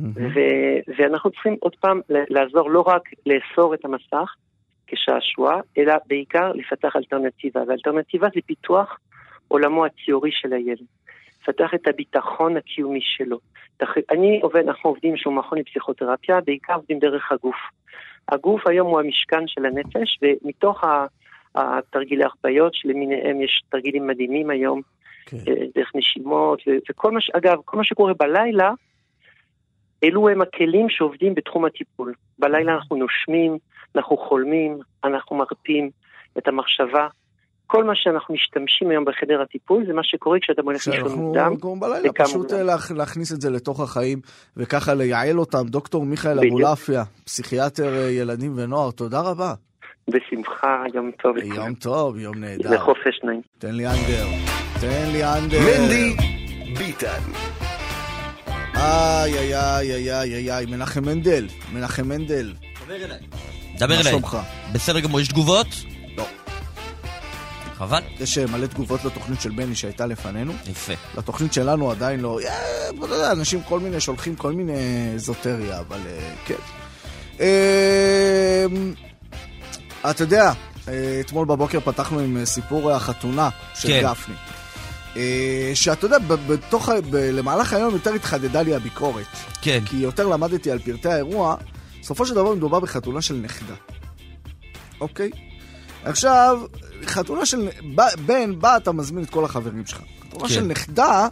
[0.00, 4.34] ו- ואנחנו צריכים עוד פעם לעזור לא רק לאסור את המסך,
[4.86, 8.98] כשעשוע, אלא בעיקר לפתח אלטרנטיבה, ואלטרנטיבה זה פיתוח
[9.48, 10.86] עולמו הציורי של הילד.
[11.42, 13.38] לפתח את הביטחון הקיומי שלו.
[14.10, 17.56] אני עובד, אנחנו עובדים, לנו מכון לפסיכותרפיה, בעיקר עובדים דרך הגוף.
[18.28, 20.84] הגוף היום הוא המשכן של הנפש, ומתוך
[21.54, 24.80] התרגילי החוויות שלמיניהם יש תרגילים מדהימים היום,
[25.26, 25.36] כן.
[25.36, 27.30] אה, דרך נשימות, וכל מה ש...
[27.30, 28.70] אגב, כל מה שקורה בלילה,
[30.04, 32.14] אלו הם הכלים שעובדים בתחום הטיפול.
[32.38, 33.58] בלילה אנחנו נושמים,
[33.96, 35.90] אנחנו חולמים, אנחנו מרפים
[36.38, 37.08] את המחשבה.
[37.66, 41.52] כל מה שאנחנו משתמשים היום בחדר הטיפול זה מה שקורה כשאתה הולך לישון מוקדם.
[41.52, 44.20] אנחנו בלילה, פשוט לה, להכניס את זה לתוך החיים
[44.56, 45.62] וככה לייעל אותם.
[45.66, 49.54] דוקטור מיכאל אבולעפיה, פסיכיאטר אה, ילדים ונוער, תודה רבה.
[50.08, 51.36] בשמחה, יום טוב.
[51.36, 52.74] יום טוב, יום נהדר.
[52.74, 53.40] לחופש נעים.
[53.58, 54.26] תן לי אנדר,
[54.82, 55.60] תן לי אנדר.
[55.60, 56.16] מנדי
[56.78, 57.20] ביטן.
[58.74, 62.54] איי, איי, איי, איי, איי, איי, מנחם מנדל, מנחם מנדל.
[62.84, 63.18] דבר אליי.
[63.78, 63.96] דבר אליי.
[63.96, 64.38] מה שלומך?
[64.72, 65.66] בסדר גמור, יש תגובות?
[66.16, 66.26] לא.
[67.74, 68.00] חבל.
[68.20, 70.52] יש אה, מלא תגובות לתוכנית של בני שהייתה לפנינו.
[70.70, 70.92] יפה.
[71.18, 72.38] לתוכנית שלנו עדיין לא...
[73.02, 76.54] יודע, אנשים כל מיני שולחים כל מיני אזוטריה, אבל אה, כן.
[77.40, 78.94] אמ,
[80.10, 80.52] אתה יודע,
[80.88, 84.02] אה, אתמול בבוקר פתחנו עם סיפור החתונה של כן.
[84.02, 84.34] גפני.
[85.74, 89.26] שאתה יודע, בתוך, למהלך היום יותר התחדדה לי הביקורת.
[89.62, 89.82] כן.
[89.86, 91.56] כי יותר למדתי על פרטי האירוע.
[92.02, 93.74] בסופו של דבר מדובר בחתונה של נכדה.
[95.00, 95.30] אוקיי?
[96.04, 96.60] עכשיו,
[97.06, 97.68] חתונה של
[98.26, 100.00] בן, בא, אתה מזמין את כל החברים שלך.
[100.28, 100.54] חתונה כן.
[100.54, 101.28] של נכדה,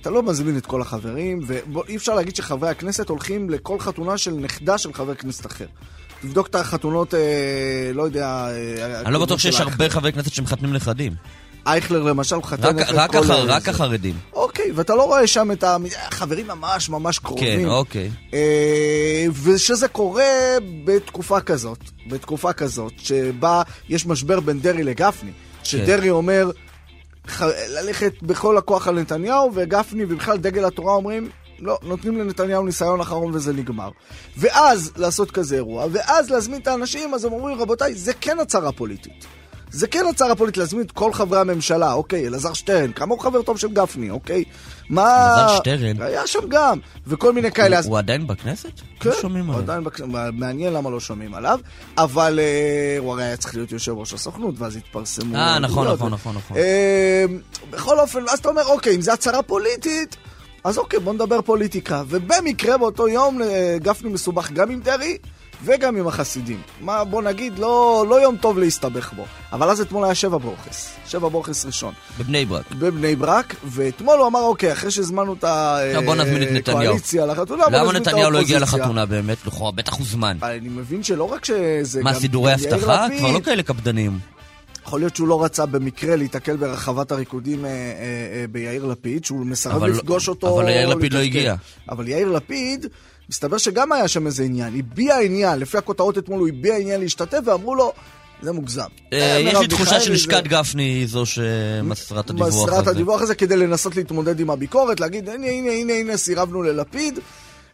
[0.00, 4.30] אתה לא מזמין את כל החברים, ואי אפשר להגיד שחברי הכנסת הולכים לכל חתונה של
[4.30, 5.66] נכדה של חבר כנסת אחר.
[6.22, 8.48] תבדוק את החתונות, אה, לא יודע...
[8.48, 11.12] אה, אני לא בטוח שיש הרבה חברי כנסת שמחתנים נכדים.
[11.66, 13.32] אייכלר למשל, חתן רק, רק, כל...
[13.32, 14.14] רק החרדים.
[14.32, 17.60] אוקיי, ואתה לא רואה שם את החברים ממש ממש קרובים.
[17.60, 18.10] כן, אוקיי.
[18.34, 20.24] אה, ושזה קורה
[20.84, 25.30] בתקופה כזאת, בתקופה כזאת, שבה יש משבר בין דרעי לגפני.
[25.62, 26.08] שדרעי כן.
[26.08, 26.50] אומר
[27.68, 33.34] ללכת בכל הכוח על נתניהו, וגפני ובכלל דגל התורה אומרים, לא, נותנים לנתניהו ניסיון אחרון
[33.34, 33.90] וזה נגמר.
[34.36, 38.72] ואז לעשות כזה אירוע, ואז להזמין את האנשים, אז הם אומרים, רבותיי, זה כן הצהרה
[38.72, 39.26] פוליטית.
[39.70, 43.42] זה כן הצהרה פוליטית להזמין את כל חברי הממשלה, אוקיי, אלעזר שטרן, כמה הוא חבר
[43.42, 44.44] טוב של גפני, אוקיי?
[44.90, 45.34] מה...
[45.38, 46.02] אלעזר שטרן.
[46.02, 47.78] היה שם גם, וכל מיני כאלה.
[47.78, 48.70] הוא, הוא עדיין בכנסת?
[49.00, 51.60] כן, לא שומעים הוא עדיין בכנסת, מעניין למה לא שומעים עליו,
[51.98, 55.36] אבל אה, הוא הרי היה צריך להיות יושב ראש הסוכנות, ואז התפרסמו...
[55.36, 56.56] אה, נכון, נכון, נכון, נכון.
[56.56, 57.24] אה,
[57.70, 60.16] בכל אופן, אז אתה אומר, אוקיי, אם זו הצהרה פוליטית...
[60.64, 62.02] אז אוקיי, בוא נדבר פוליטיקה.
[62.08, 65.18] ובמקרה באותו יום אה, גפני מסובך גם עם דרעי,
[65.64, 66.60] וגם עם החסידים.
[66.80, 69.24] מה, בוא נגיד, לא, לא יום טוב להסתבך בו.
[69.52, 70.96] אבל אז אתמול היה שבע בורכס.
[71.06, 71.94] שבע בורכס ראשון.
[72.18, 72.64] בבני ברק.
[72.72, 75.44] בבני ברק, ואתמול הוא אמר, אוקיי, אחרי שהזמנו את
[76.68, 79.46] הקואליציה לחתונה, למה נתניהו לא הגיע לחתונה באמת?
[79.46, 80.36] לכאורה, בטח הוא זמן.
[80.42, 82.02] אני מבין שלא רק שזה...
[82.02, 83.06] מה, סידורי אבטחה?
[83.18, 84.18] כבר לא כאלה קפדניים.
[84.86, 89.46] יכול להיות שהוא לא רצה במקרה להתקל ברחבת הריקודים אה, אה, אה, ביאיר לפיד, שהוא
[89.46, 90.60] מסרב לפגוש אותו.
[90.60, 91.54] אבל יאיר לפיד לא הגיע.
[91.88, 92.86] אבל יאיר לפיד...
[93.30, 97.38] מסתבר שגם היה שם איזה עניין, הביע עניין, לפי הכותרות אתמול הוא הביע עניין להשתתף
[97.44, 97.92] ואמרו לו,
[98.42, 98.82] זה מוגזם.
[99.12, 102.58] אה, אה, יש לי תחושה שלשכת גפני היא זו שמסרה את הדיווח הזה.
[102.64, 106.62] מסרה את הדיווח הזה כדי לנסות להתמודד עם הביקורת, להגיד הנה הנה הנה הנה סירבנו
[106.62, 107.18] ללפיד.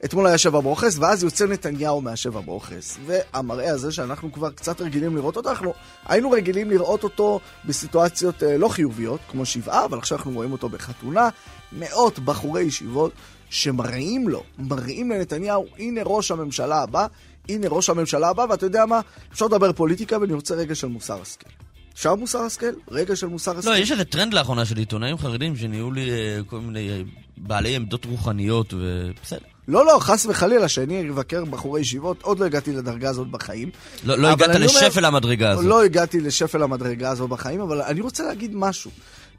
[0.05, 2.99] אתמול היה שבע ברוכס, ואז יוצא נתניהו מהשבע ברוכס.
[3.07, 5.75] והמראה הזה שאנחנו כבר קצת רגילים לראות אותו, אנחנו
[6.07, 10.69] היינו רגילים לראות אותו בסיטואציות אה, לא חיוביות, כמו שבעה, אבל עכשיו אנחנו רואים אותו
[10.69, 11.29] בחתונה.
[11.73, 13.12] מאות בחורי ישיבות
[13.53, 17.07] שמראים לו, מראים לנתניהו, הנה ראש הממשלה הבא,
[17.49, 19.01] הנה ראש הממשלה הבא, ואתה יודע מה?
[19.33, 21.51] אפשר לדבר פוליטיקה ואני רוצה רגע של מוסר השכל.
[21.95, 22.73] אפשר מוסר השכל?
[22.91, 23.71] רגע של מוסר השכל?
[23.71, 27.03] לא, יש איזה טרנד לאחרונה של עיתונאים חרדים שנהיו לי אה, כל מיני אה,
[27.37, 29.38] בעלי עמדות רוחניות ובסדר.
[29.69, 33.71] לא, לא, חס וחלילה שאני אבקר בחורי ישיבות, עוד לא הגעתי לדרגה הזאת בחיים.
[34.05, 35.65] לא, לא הגעת לשפל אומר, המדרגה הזאת.
[35.65, 38.91] לא הגעתי לשפל המדרגה הזאת בחיים, אבל אני רוצה להגיד משהו.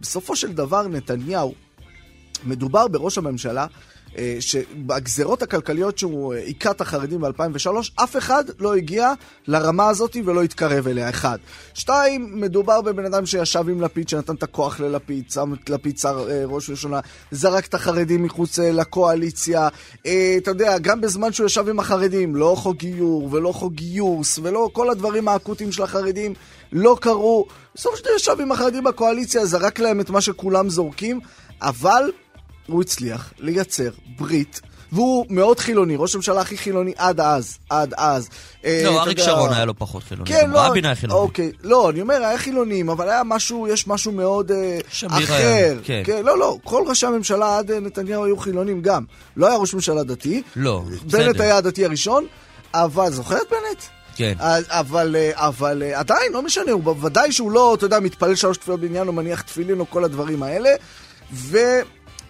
[0.02, 1.54] בסופו של דבר, נתניהו,
[2.44, 3.68] מדובר בראש הממשלה
[4.40, 7.70] שבגזרות הכלכליות שהוא אה, היכה את החרדים ב-2003,
[8.04, 9.14] אף אחד לא הגיע
[9.48, 11.38] לרמה הזאת ולא התקרב אליה, אחד.
[11.74, 16.26] שתיים, מדובר בבן אדם שישב עם לפיד, שנתן את הכוח ללפיד, שם את לפיד שר
[16.30, 17.00] אה, ראש ראשונה,
[17.32, 19.68] זרק את החרדים מחוץ לקואליציה.
[20.38, 24.70] אתה יודע, גם בזמן שהוא ישב עם החרדים, לא חוק גיור ולא חוק גיוס ולא
[24.74, 26.34] כל הדברים האקוטיים של החרדים
[26.72, 27.46] לא קרו.
[27.76, 31.20] בסוף שאתה ישב עם החרדים בקואליציה, זרק להם את מה שכולם זורקים,
[31.62, 32.12] אבל
[32.68, 34.62] הוא הצליח לייצר ברית.
[34.94, 38.30] והוא מאוד חילוני, ראש הממשלה הכי חילוני עד אז, עד אז.
[38.66, 41.20] אה, לא, אריק שרון היה לו פחות חילוני, כן, לא, רבין היה חילוני.
[41.20, 45.34] אוקיי, לא, אני אומר, היה חילונים, אבל היה משהו, יש משהו מאוד אה, אחר.
[45.34, 46.02] היה, כן.
[46.06, 46.26] כן.
[46.26, 49.04] לא, לא, כל ראשי הממשלה עד אה, נתניהו היו חילונים גם.
[49.38, 50.44] לא היה ראש ממשלה דתי.
[50.56, 51.26] לא, בסדר.
[51.26, 52.26] בנט היה הדתי הראשון,
[52.74, 53.84] אבל זוכר את בנט?
[54.16, 54.34] כן.
[54.68, 59.08] אבל, אבל עדיין, לא משנה, הוא בוודאי שהוא לא, אתה יודע, מתפלל שלוש תפילות בעניין,
[59.08, 60.70] הוא מניח תפילין או כל הדברים האלה,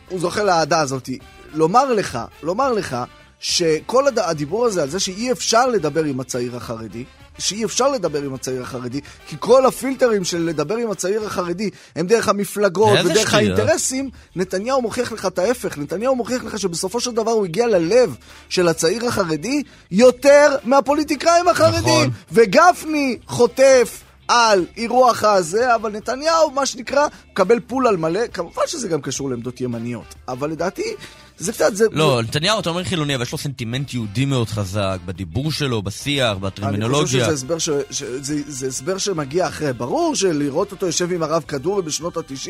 [0.07, 1.09] והוא זוכה לאהדה הזאת.
[1.53, 2.97] לומר לך, לומר לך,
[3.39, 4.19] שכל הד...
[4.19, 7.03] הדיבור הזה על זה שאי אפשר לדבר עם הצעיר החרדי,
[7.37, 12.07] שאי אפשר לדבר עם הצעיר החרדי, כי כל הפילטרים של לדבר עם הצעיר החרדי הם
[12.07, 13.33] דרך המפלגות ודרך שטויות.
[13.33, 15.77] האינטרסים, נתניהו מוכיח לך את ההפך.
[15.77, 18.15] נתניהו מוכיח לך שבסופו של דבר הוא הגיע ללב
[18.49, 21.81] של הצעיר החרדי יותר מהפוליטיקאים החרדים.
[21.81, 22.09] נכון.
[22.31, 28.27] וגפני חוטף על אירוח הזה, אבל נתניהו, מה שנקרא, מקבל פול על מלא.
[28.33, 30.95] כמובן שזה גם קשור לעמדות ימניות, אבל לדעתי,
[31.37, 31.75] זה קצת...
[31.75, 31.85] זה...
[31.91, 36.31] לא, נתניהו, אתה אומר חילוני, אבל יש לו סנטימנט יהודי מאוד חזק, בדיבור שלו, בשיח,
[36.31, 37.07] אני חושב בטרמינולוגיה.
[37.07, 37.69] שזה הסבר, ש...
[37.91, 38.03] ש...
[38.03, 39.73] זה, זה הסבר שמגיע אחרי.
[39.73, 42.49] ברור שלראות אותו יושב עם הרב כדורי בשנות ה-90,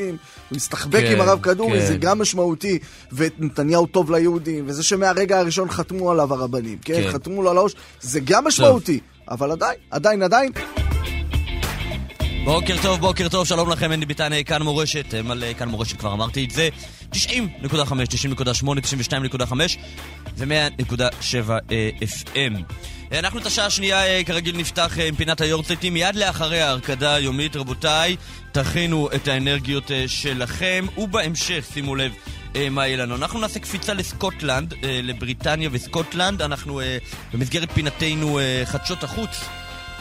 [0.52, 1.86] מסתחבק כן, עם הרב כדורי, כן.
[1.86, 2.80] זה גם משמעותי.
[3.12, 6.94] ונתניהו טוב ליהודים, וזה שמהרגע הראשון חתמו עליו הרבנים, כן?
[6.94, 7.12] כן.
[7.12, 9.00] חתמו לו על הראש, זה גם משמעותי.
[9.32, 10.52] אבל עדיין, עדיין, עדיין,
[12.46, 16.14] בוקר טוב, בוקר טוב, שלום לכם, הנדי ביטן, אה, כאן מורשת, אה, כאן מורשת, כבר
[16.14, 16.70] אמרתי את זה,
[17.12, 19.78] 90.5, 90.8, 92.5
[20.38, 22.62] ו-100.7 אה, FM.
[23.12, 27.56] אנחנו את השעה השנייה אה, כרגיל נפתח אה, עם פינת היורצייטים, מיד לאחרי ההרקדה היומית,
[27.56, 28.16] רבותיי,
[28.52, 32.12] תכינו את האנרגיות שלכם, ובהמשך, שימו לב,
[32.72, 33.16] מה יהיה לנו.
[33.16, 36.82] אנחנו נעשה קפיצה לסקוטלנד, לבריטניה וסקוטלנד, אנחנו
[37.34, 39.46] במסגרת פינתנו חדשות החוץ.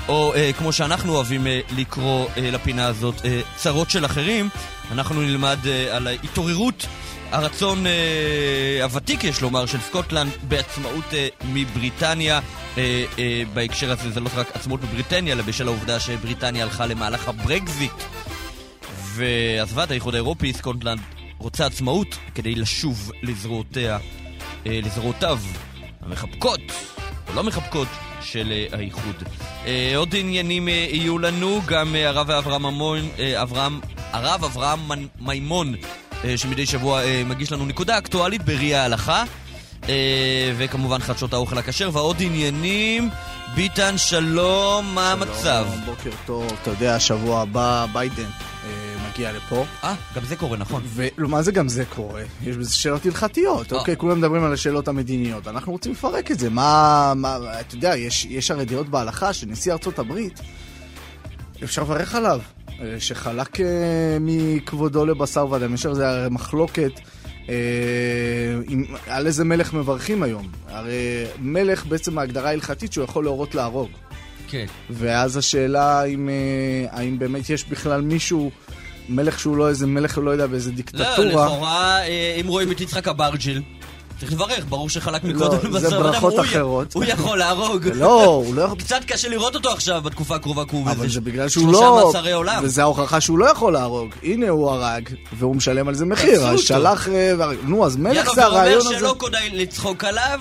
[0.09, 4.49] או אה, כמו שאנחנו אוהבים אה, לקרוא אה, לפינה הזאת, אה, צרות של אחרים,
[4.93, 6.87] אנחנו נלמד אה, על התעוררות
[7.31, 12.41] הרצון אה, הוותיק, יש לומר, של סקוטלנד בעצמאות אה, מבריטניה.
[12.79, 17.29] אה, אה, בהקשר הזה זה לא רק עצמאות מבריטניה, אלא בשל העובדה שבריטניה הלכה למהלך
[17.29, 17.93] הברקזיט
[19.15, 21.01] ועזבה את האיחוד האירופי, סקוטלנד
[21.39, 23.99] רוצה עצמאות כדי לשוב לזרועותיה,
[24.67, 25.39] אה, לזרועותיו
[26.03, 26.61] המחבקות,
[27.29, 27.89] או לא מחבקות,
[28.25, 29.23] של אה, האיחוד.
[29.67, 33.09] אה, עוד עניינים אה, יהיו לנו, גם הרב אברהם ממון,
[33.43, 33.81] אברהם,
[34.13, 34.81] הרב אברהם
[35.21, 35.75] מימון,
[36.37, 39.25] שמדי שבוע מגיש לנו נקודה אקטואלית בראי ההלכה.
[40.57, 43.11] וכמובן חדשות האוכל הכשר, ועוד עניינים.
[43.55, 45.67] ביטן, שלום, מה המצב?
[45.71, 48.29] שלום, בוקר טוב, אתה יודע, השבוע הבא ביידן
[49.13, 49.65] מגיע לפה.
[49.85, 50.83] אה, גם זה קורה, נכון.
[51.19, 52.23] ומה זה גם זה קורה?
[52.43, 53.79] יש בזה שאלות הלכתיות, אה.
[53.79, 53.97] אוקיי?
[53.97, 55.49] כולם מדברים על השאלות המדיניות.
[55.49, 56.51] אנחנו רוצים לפרק את זה.
[56.51, 60.41] מה, מה אתה יודע, יש, יש הרי דעות בהלכה שנשיא ארצות הברית,
[61.65, 62.41] אפשר לברך עליו,
[62.81, 63.67] אה, שחלק אה,
[64.21, 65.75] מכבודו לבשר ודם.
[65.75, 66.93] יש על זה הרי מחלוקת.
[68.69, 70.49] עם, על איזה מלך מברכים היום.
[70.69, 73.91] הרי מלך בעצם ההגדרה ההלכתית שהוא יכול להורות להרוג.
[74.53, 74.67] כן.
[74.91, 76.07] ואז השאלה אה,
[76.91, 78.51] האם באמת יש בכלל מישהו,
[79.09, 81.19] מלך שהוא לא איזה מלך, לא יודע, באיזה לא, דיקטטורה.
[81.19, 83.63] לכאורה, אה, אם רואים את יצחק אברג'יל,
[84.23, 86.95] צריך לברך, ברור שחלק לא, מקודם זה בשר ודם, ברכות הוא אחרות.
[86.95, 87.89] הוא יכול להרוג.
[87.95, 88.79] לא, הוא לא יכול...
[88.79, 92.05] קצת קשה לראות אותו עכשיו בתקופה הקרובה, כי הוא אבל זה בגלל שהוא שלושה לא...
[92.07, 92.61] מאסרי עולם.
[92.65, 94.11] וזה ההוכחה שהוא לא יכול להרוג.
[94.23, 96.49] הנה הוא הרג, והוא משלם על זה מחיר.
[96.49, 96.59] אותו.
[96.59, 97.09] שלח...
[97.09, 97.33] אה.
[97.63, 98.99] נו, אז מלך זה הרעיון הזה.
[98.99, 100.41] שלא כדאי לצחוק עליו.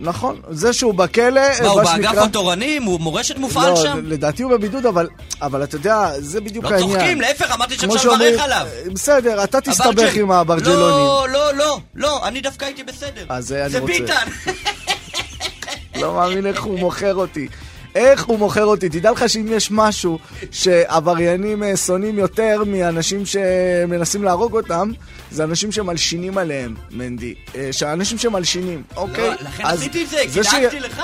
[0.00, 0.40] נכון.
[0.50, 2.82] זה שהוא בכלא, מה, הוא באגף התורנים?
[2.82, 4.00] הוא מורשת מופעל לא, שם?
[4.04, 5.08] לדעתי הוא בבידוד, אבל,
[5.42, 6.90] אבל אתה יודע, זה בדיוק לא העניין.
[6.90, 8.66] צוחקים, להפך, אמרתי שאפשר לברך עליו.
[8.92, 10.14] בסדר, אתה תסתבך.
[10.14, 11.06] עם האברג'לונים.
[11.06, 13.24] לא, לא, לא, לא, אני דווקא הייתי בסדר.
[13.28, 13.92] אז זה אני זה רוצה.
[13.92, 14.26] ביטן.
[16.00, 17.48] לא מאמין איך הוא מוכר אותי.
[17.94, 18.88] איך הוא מוכר אותי?
[18.88, 20.18] תדע לך שאם יש משהו
[20.50, 24.90] שעבריינים אה, שונאים יותר מאנשים שמנסים להרוג אותם,
[25.30, 27.34] זה אנשים שמלשינים עליהם, מנדי.
[27.54, 29.28] אה, שאנשים שמלשינים, אוקיי?
[29.28, 31.02] לא, לכן אז עשיתי את זה, כי ש- דאגתי לך.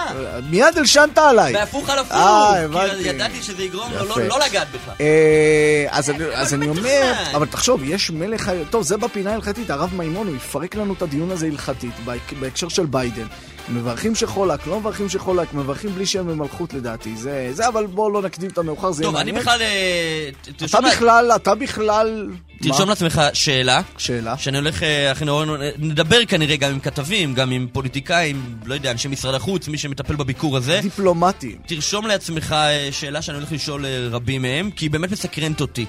[0.50, 1.52] מיד הלשנת עליי.
[1.52, 2.12] בהפוך על הפוך.
[2.16, 3.02] אה, הבנתי.
[3.02, 4.04] כי ידעתי שזה יגרום לו.
[4.04, 4.92] לא- לא לגעת בך.
[5.00, 7.12] אה, אז אני- אז אני באמת אומר.
[7.34, 11.30] אבל תחשוב, יש מלך, טוב, זה בפינה ההלכתית, הרב מימון, הוא יפרק לנו את הדיון
[11.30, 13.26] הזה הלכתית, בהק- בהקשר של ביידן.
[13.68, 17.16] מברכים שחולק, לא מברכים שחולק, מברכים בלי שם ומלכות לדעתי.
[17.16, 19.42] זה, זה, אבל בואו לא נקדים את המאוחר, זה יהיה טוב, אני מעניין.
[19.46, 19.62] בכלל...
[19.62, 22.26] אה, ת- אתה תרשום לה- בכלל, אתה בכלל...
[22.62, 22.92] תרשום מה?
[22.92, 23.80] לעצמך שאלה.
[23.98, 24.38] שאלה.
[24.38, 25.46] שאני הולך, אה, אחרי נורא,
[25.78, 30.16] נדבר כנראה גם עם כתבים, גם עם פוליטיקאים, לא יודע, אנשי משרד החוץ, מי שמטפל
[30.16, 30.78] בביקור הזה.
[30.82, 31.56] דיפלומטיים.
[31.66, 35.86] תרשום לעצמך אה, שאלה שאני הולך לשאול אה, רבים מהם, כי היא באמת מסקרנת אותי.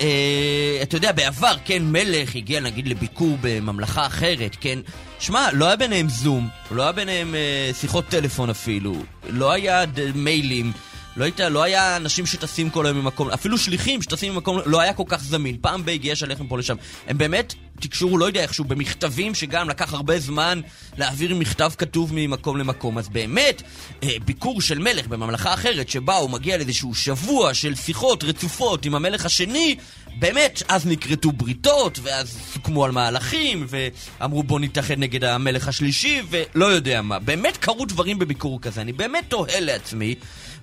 [0.00, 4.78] אה, אתה יודע, בעבר, כן, מלך הגיע נגיד לביקור בממלכה אחרת, כן?
[5.18, 8.94] שמע, לא היה ביניהם זום, לא היה ביניהם אה, שיחות טלפון אפילו,
[9.28, 10.72] לא היה מיילים.
[11.16, 14.92] לא, היית, לא היה אנשים שטסים כל היום ממקום, אפילו שליחים שטסים ממקום, לא היה
[14.92, 15.56] כל כך זמין.
[15.60, 16.76] פעם ב- הגיע שליח מפה לשם.
[17.06, 20.60] הם באמת תקשורו, לא יודע איכשהו, במכתבים שגם לקח הרבה זמן
[20.98, 22.98] להעביר מכתב כתוב ממקום למקום.
[22.98, 23.62] אז באמת,
[24.02, 28.94] אה, ביקור של מלך בממלכה אחרת, שבה הוא מגיע לאיזשהו שבוע של שיחות רצופות עם
[28.94, 29.76] המלך השני,
[30.18, 36.66] באמת, אז נכרתו בריתות, ואז סוכמו על מהלכים, ואמרו בוא נתאחד נגד המלך השלישי, ולא
[36.66, 37.18] יודע מה.
[37.18, 38.80] באמת קרו דברים בביקור כזה.
[38.80, 40.14] אני באמת תוהה לעצמי,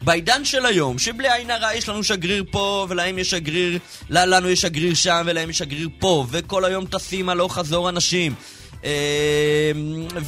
[0.02, 4.62] בעידן של היום, שבלי עין הרע יש לנו שגריר פה, ולהם יש שגריר, לנו יש
[4.62, 8.36] שגריר שם, ולהם יש שגריר פה, וכל היום טסים הלוך חזור אנשים.
[8.86, 9.72] אה,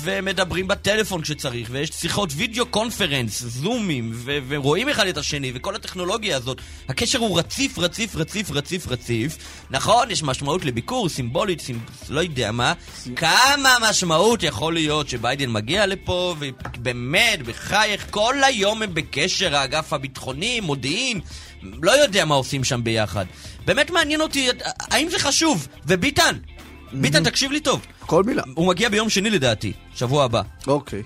[0.03, 6.37] ומדברים בטלפון כשצריך, ויש שיחות וידאו קונפרנס, זומים, ו- ורואים אחד את השני, וכל הטכנולוגיה
[6.37, 6.61] הזאת.
[6.89, 9.37] הקשר הוא רציף, רציף, רציף, רציף, רציף.
[9.69, 11.79] נכון, יש משמעות לביקור, סימבולית, סימב...
[12.09, 12.73] לא יודע מה.
[13.15, 20.59] כמה משמעות יכול להיות שביידן מגיע לפה, ובאמת, בחייך, כל היום הם בקשר, האגף הביטחוני,
[20.59, 21.19] מודיעין,
[21.63, 23.25] לא יודע מה עושים שם ביחד.
[23.65, 24.49] באמת מעניין אותי,
[24.91, 25.67] האם זה חשוב?
[25.85, 26.35] וביטן,
[26.93, 27.85] ביטן, תקשיב לי טוב.
[28.11, 28.43] כל מילה.
[28.53, 30.41] הוא מגיע ביום שני לדעתי, שבוע הבא.
[30.67, 31.03] אוקיי.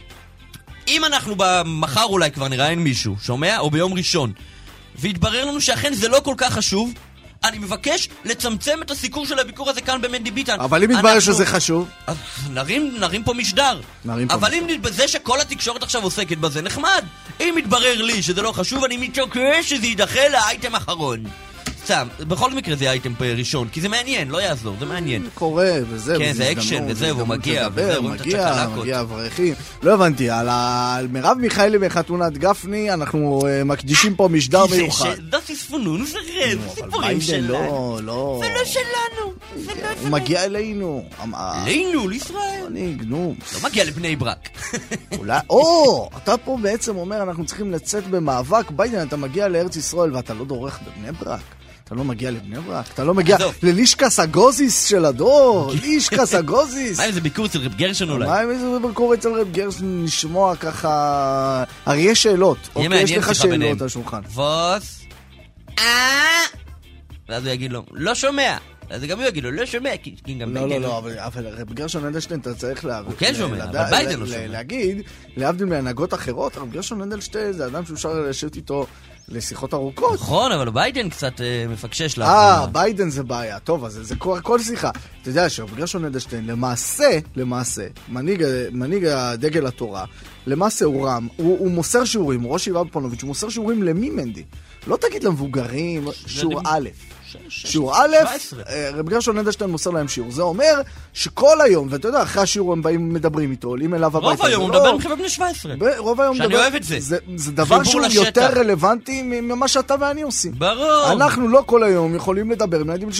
[0.88, 1.36] אם אנחנו
[1.66, 3.60] מחר אולי כבר נראיין מישהו, שומע?
[3.60, 4.32] או ביום ראשון,
[5.00, 6.94] ויתברר לנו שאכן זה לא כל כך חשוב,
[7.44, 10.60] אני מבקש לצמצם את הסיקור של הביקור הזה כאן במנדי ביטן.
[10.60, 11.22] אבל אם יתברר אנחנו...
[11.22, 11.90] שזה חשוב...
[12.08, 12.18] אז
[12.50, 13.82] נרים, נרים פה משדר.
[14.06, 14.76] נרים פה אבל משדר.
[14.76, 17.06] אם בזה שכל התקשורת עכשיו עוסקת בזה, נחמד.
[17.40, 21.24] אם יתברר לי שזה לא חשוב, אני מתעקש שזה יידחה לאייטם אחרון.
[21.86, 25.28] סתם, בכל מקרה זה אייטם ראשון, כי זה מעניין, לא יעזור, זה מעניין.
[25.34, 26.20] קורה, וזהו.
[26.20, 28.80] כן, זה אקשן, וזהו, הוא מגיע, וזהו, רואים את הצ'קלקות.
[28.80, 29.54] מגיע, אברכים.
[29.84, 35.16] לא הבנתי, על מרב מיכאלי בחתונת גפני, אנחנו אה, מקדישים פה משדר מיוחד.
[35.48, 37.54] זה ספוננו זה רב, סיפורים שלנו.
[37.54, 38.42] לא, לא.
[38.44, 39.34] זה לא שלנו.
[39.82, 41.04] לא הוא מגיע אלינו.
[41.34, 42.64] אלינו, לישראל.
[42.68, 43.36] אני, נו.
[43.54, 44.50] לא מגיע לבני ברק.
[45.18, 48.72] אולי, או, אתה פה בעצם אומר, אנחנו צריכים לצאת במאבק.
[48.72, 51.55] ביידן, אתה מגיע לארץ ישראל ואתה לא דורך בבני ברק.
[51.86, 52.86] אתה לא מגיע לבני ברק?
[52.94, 55.72] אתה לא מגיע ללישקס הגוזיס של הדור?
[55.82, 57.00] לישקס הגוזיס?
[57.00, 58.26] מה אם זה ביקור אצל רב גרשון אולי?
[58.26, 61.64] מה אם זה ביקור אצל רב גרשון לשמוע ככה...
[61.86, 62.58] הרי יש שאלות.
[62.76, 64.22] אוקיי, יש לך שאלות על השולחן.
[64.34, 65.02] ווס?
[65.80, 65.84] אה?
[67.30, 68.58] ואז הוא יגיד לו, לא שומע.
[68.90, 72.06] אז גם הוא יגיד לו, לא שומע, כי גם לא, לא, לא, אבל רב גרשון
[72.06, 73.12] אדלשטיין, אתה צריך להבין.
[73.12, 74.48] הוא כן שומע, אבל ביידן לא שומע.
[74.48, 75.02] להגיד,
[75.38, 78.86] להבדיל מהנהגות אחרות, רב גרשון אדלשטיין זה אדם שאפשר לשבת איתו
[79.30, 80.14] לשיחות ארוכות.
[80.14, 82.62] נכון, אבל ביידן קצת אה, מפקשש לאחרונה.
[82.62, 83.60] אה, ביידן זה בעיה.
[83.60, 84.90] טוב, אז זה כבר כל שיחה.
[85.22, 90.06] אתה יודע שרב גרשון אדלשטיין, למעשה, למעשה, מנהיג, מנהיג דגל התורה,
[90.48, 94.44] למעשה הוא רם, הוא, הוא מוסר שיעורים, ראש ישיבת פוניבז', הוא מוסר שיעורים למי מנדי?
[94.88, 96.90] לא תגיד למבוגרים, שיעור א'.
[97.50, 98.16] שיעור א',
[98.94, 100.32] רב גרשון אדלשטיין מוסר להם שיעור.
[100.32, 100.82] זה אומר
[101.14, 104.28] שכל היום, ואתה יודע, אחרי השיעור הם באים מדברים איתו, עולים אליו הביתה.
[104.28, 105.74] רוב היום הוא מדבר עם חבר'ה בני 17.
[105.98, 106.46] רוב היום מדבר...
[106.46, 106.98] שאני אוהב את זה.
[107.36, 110.52] זה דבר שהוא יותר רלוונטי ממה שאתה ואני עושים.
[110.58, 111.12] ברור.
[111.12, 113.18] אנחנו לא כל היום יכולים לדבר עם ילדים בני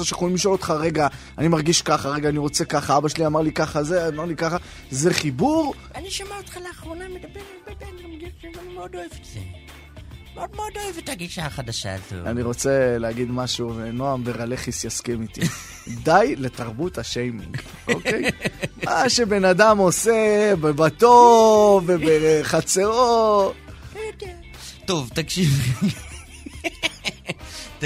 [0.00, 1.06] 16-17 שיכולים לשאול אותך, רגע,
[1.38, 4.36] אני מרגיש ככה, רגע, אני רוצה ככה, אבא שלי אמר לי ככה, זה, אמר לי
[4.36, 4.56] ככה.
[4.90, 5.74] זה חיבור.
[5.94, 9.63] אני שומע אותך לאחרונה מדבר עם בטן, אני מאוד אוהב את זה.
[10.34, 12.26] מאוד מאוד אוהב את הגישה החדשה הזו.
[12.26, 15.40] אני רוצה להגיד משהו, ונועם ברלכיס יסכים איתי.
[16.04, 17.56] די לתרבות השיימינג,
[17.88, 18.30] אוקיי?
[18.84, 23.52] מה שבן אדם עושה בביתו ובחצרו.
[24.86, 25.50] טוב, תקשיב.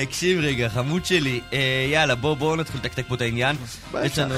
[0.07, 1.59] תקשיב רגע, חמוד שלי, אה,
[1.92, 3.57] יאללה, בוא, בוא נתחיל לתקתק פה את העניין.
[4.05, 4.34] יש לנו...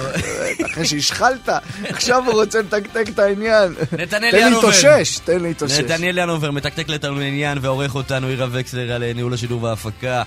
[0.67, 1.49] אחרי שהשחלת,
[1.85, 3.75] עכשיו הוא רוצה לתקתק את העניין.
[3.99, 4.41] נתנאל ינובר.
[4.41, 5.79] תן להתאושש, תן להתאושש.
[5.79, 10.23] נתנאל ינובר מתקתק לנו עניין ועורך אותנו עירה וקסלר על ניהול השידור וההפקה.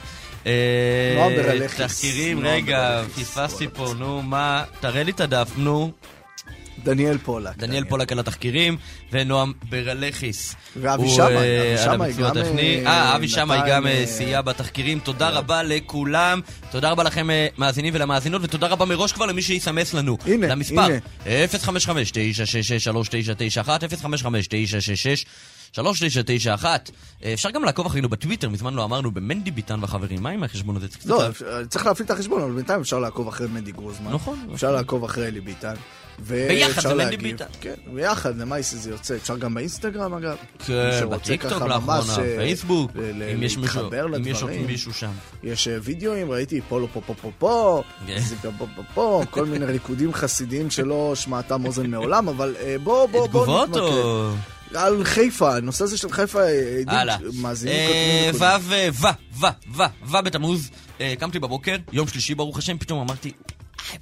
[1.36, 1.82] ברלכיס.
[1.82, 4.64] תחקירים, רגע, פספסתי פה, נו, מה?
[4.80, 5.92] תראה לי את הדף, נו.
[6.84, 7.58] דניאל פולק.
[7.58, 8.78] דניאל פולק על התחקירים,
[9.12, 10.56] ונועם ברלכיס.
[10.78, 11.28] ואבי שמאי,
[11.76, 12.88] אבי שמאי גם...
[12.88, 15.00] אה, אבי שמאי גם סייע בתחקירים.
[15.00, 16.42] תודה רבה לכולם.
[16.72, 17.28] תודה רבה לכם
[17.58, 20.18] מאזינים ולמאזינות, ותודה רבה מראש כבר למי שיסמס לנו.
[20.26, 20.88] הנה, למספר
[21.26, 21.28] 055-966-3991,
[25.76, 25.80] 055-966...
[27.34, 30.24] אפשר גם לעקוב אחרינו בטוויטר, מזמן לא אמרנו במנדי ביטן והחברים.
[30.24, 30.88] מה עם החשבון הזה?
[31.06, 31.24] לא,
[31.70, 34.12] צריך להפעיל את החשבון, אבל בינתיים אפשר לעקוב אחרי מנדי גרוזמן.
[34.12, 34.40] נכון.
[34.54, 35.74] אפשר לעקוב אחרי אלי ביטן.
[36.20, 37.46] ביחד זה מנדי ביטן.
[37.62, 39.16] כן, ביחד, למעשה זה יוצא.
[39.16, 40.36] אפשר גם באינסטגרם אגב.
[40.66, 42.92] כן, בטיקטוק לאחרונה, אה, פייסבוק,
[43.34, 43.58] אם יש
[44.68, 45.12] מישהו שם.
[45.44, 47.84] יש אה, וידאוים, ראיתי פולו פה פה פה פה,
[48.18, 52.76] זה גם פה פה פה, כל מיני ריקודים חסידיים שלא שמעתם אוזן מעולם, אבל אה,
[52.84, 54.53] בוא בוא בוא נתמקד.
[54.76, 56.40] על חיפה, הנושא הזה של חיפה,
[57.42, 58.92] מאזינים כותבים נקודים.
[58.94, 59.08] ו, ו,
[59.40, 59.48] ו,
[59.78, 60.70] ו, ו בתמוז,
[61.20, 63.32] קמתי בבוקר, יום שלישי ברוך השם, פתאום אמרתי,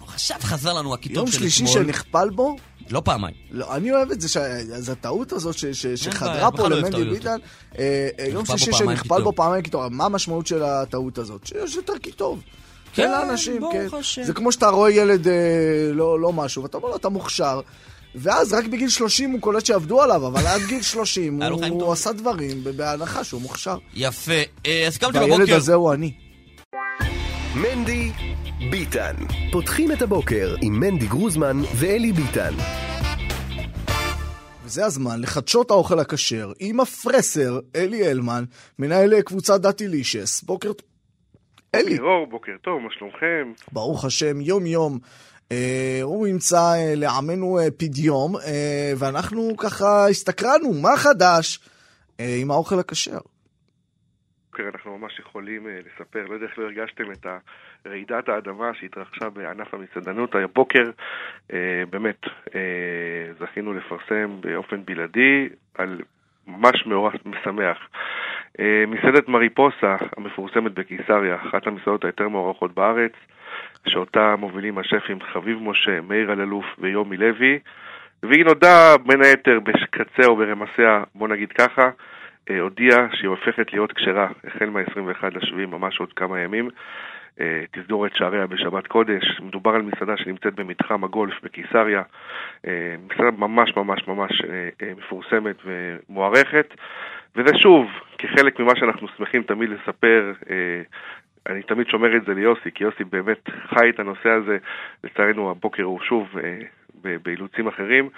[0.07, 1.43] עכשיו חזר לנו הכיתוב של אתמול.
[1.43, 2.55] יום שלישי שנכפל בו?
[2.89, 3.35] לא פעמיים.
[3.51, 4.41] לא, אני אוהב את זה,
[4.75, 5.55] אז הטעות הזאת
[5.95, 7.37] שחדרה פה לא למנדי ביטן,
[7.79, 11.47] אה, אה, יום שלישי שנכפל בו פעמיים כיתוב, מה המשמעות של הטעות הזאת?
[11.47, 12.41] שיש יותר כיתוב.
[12.93, 13.87] כן, לאנשים, כן.
[14.23, 15.33] זה כמו שאתה רואה ילד אה,
[15.93, 17.61] לא, לא משהו, ואתה אומר לו, אתה מוכשר.
[18.15, 21.65] ואז רק בגיל 30 הוא קולט שעבדו עליו, אבל עד גיל 30 היה לו הוא,
[21.65, 21.93] הוא.
[21.93, 23.77] עשה דברים בהנחה שהוא מוכשר.
[23.93, 24.31] יפה.
[24.65, 25.55] אה, אז קמתי והילד בבוקר...
[25.55, 26.13] הזה הוא אני.
[27.55, 28.11] מנדי
[28.71, 29.15] ביטן.
[29.51, 32.53] פותחים את הבוקר עם מנדי גרוזמן ואלי ביטן.
[34.63, 38.43] וזה הזמן לחדשות האוכל הכשר עם הפרסר אלי הלמן,
[38.79, 40.43] מנהל קבוצת דאטילישס.
[40.43, 40.87] בוקר טוב.
[41.75, 43.53] אלי, בוקר אור, בוקר טוב, מה שלומכם?
[43.71, 44.93] ברוך השם, יום-יום.
[44.93, 45.30] אה,
[46.03, 51.59] הוא ימצא אה, לעמנו אה, פדיום, אה, ואנחנו ככה הסתקרנו, מה חדש
[52.19, 53.19] אה, עם האוכל הכשר?
[54.51, 57.25] בוקר אנחנו ממש יכולים אה, לספר, לא יודע איך לא הרגשתם את
[57.87, 60.91] רעידת האדמה שהתרחשה בענף המסעדנות הבוקר.
[61.53, 62.21] אה, באמת,
[62.55, 66.01] אה, זכינו לפרסם באופן בלעדי על
[66.47, 67.77] ממש מאורע משמח.
[68.59, 73.13] אה, מסעדת מריפוסה המפורסמת בקיסריה, אחת המסעדות היותר מוערכות בארץ,
[73.87, 77.59] שאותה מובילים השפים חביב משה, מאיר אלאלוף ויומי לוי,
[78.23, 81.89] והיא נודעה בין היתר בקצה או ברמסיה, בוא נגיד ככה,
[82.49, 86.69] אה, הודיעה שהיא הופכת להיות כשרה החל מה-21 לשביעי, ממש עוד כמה ימים.
[87.39, 89.39] אה, תסגור את שעריה בשבת קודש.
[89.41, 92.01] מדובר על מסעדה שנמצאת במתחם הגולף בקיסריה.
[92.67, 94.41] אה, מסעדה ממש ממש ממש
[94.97, 96.73] מפורסמת ומוערכת.
[97.35, 100.33] וזה שוב, כחלק ממה שאנחנו שמחים תמיד לספר,
[101.49, 104.57] אני תמיד שומר את זה ליוסי, כי יוסי באמת חי את הנושא הזה.
[105.03, 106.57] לצערנו הבוקר הוא שוב אה,
[107.23, 108.09] באילוצים אחרים.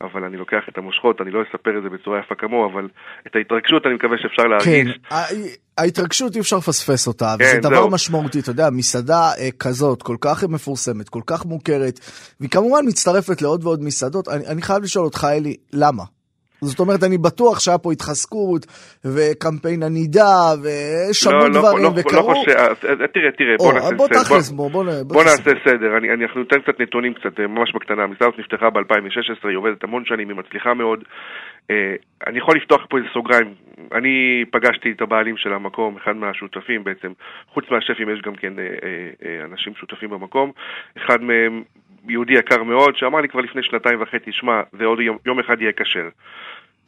[0.00, 2.88] אבל אני לוקח את המושכות, אני לא אספר את זה בצורה יפה כמוהו, אבל
[3.26, 4.98] את ההתרגשות אני מקווה שאפשר כן, להרגיש.
[5.10, 7.90] ה- ההתרגשות אי אפשר לפספס אותה, כן, וזה דבר זהו.
[7.90, 12.00] משמעותי, אתה יודע, מסעדה אה, כזאת, כל כך מפורסמת, כל כך מוכרת,
[12.40, 14.28] והיא כמובן מצטרפת לעוד ועוד מסעדות.
[14.28, 16.02] אני, אני חייב לשאול אותך, אלי, למה?
[16.62, 18.66] זאת אומרת, אני בטוח שהיה פה התחזקות,
[19.04, 22.28] וקמפיין ענידה, ושמעו לא, לא, דברים, לא, וקראו...
[22.28, 24.56] לא חושב, אז, אז, תראה, תראה, בוא או, נעשה בוא סדר.
[24.56, 25.54] בוא, בוא, בוא, בוא תסביר.
[25.54, 28.02] נעשה סדר, אני, אני, אנחנו ניתן קצת נתונים קצת, אה, ממש בקטנה.
[28.02, 31.04] המסעדה הזאת נפתחה ב-2016, היא עובדת המון שנים, היא מצליחה מאוד.
[31.70, 31.94] אה,
[32.26, 33.54] אני יכול לפתוח פה איזה סוגריים.
[33.94, 37.12] אני פגשתי את הבעלים של המקום, אחד מהשותפים בעצם.
[37.54, 40.52] חוץ מהשפים יש גם כן אה, אה, אה, אנשים שותפים במקום.
[40.96, 41.62] אחד מהם
[42.08, 45.60] יהודי יקר מאוד, שאמר לי כבר לפני שנתיים וחצי, שמע, זה עוד יום, יום אחד
[45.60, 46.08] יהיה כשר.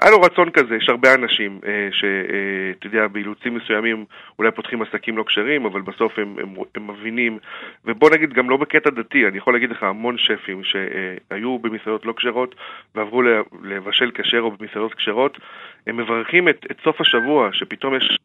[0.02, 4.04] היה לו רצון כזה, יש הרבה אנשים אה, שאתה יודע, באילוצים מסוימים
[4.38, 7.38] אולי פותחים עסקים לא כשרים, אבל בסוף הם, הם, הם מבינים,
[7.84, 12.12] ובוא נגיד גם לא בקטע דתי, אני יכול להגיד לך המון שפים שהיו במסעדות לא
[12.16, 12.54] כשרות
[12.94, 13.22] ועברו
[13.62, 15.38] לבשל כשר או במסעדות כשרות,
[15.86, 18.18] הם מברכים את, את סוף השבוע, שפתאום יש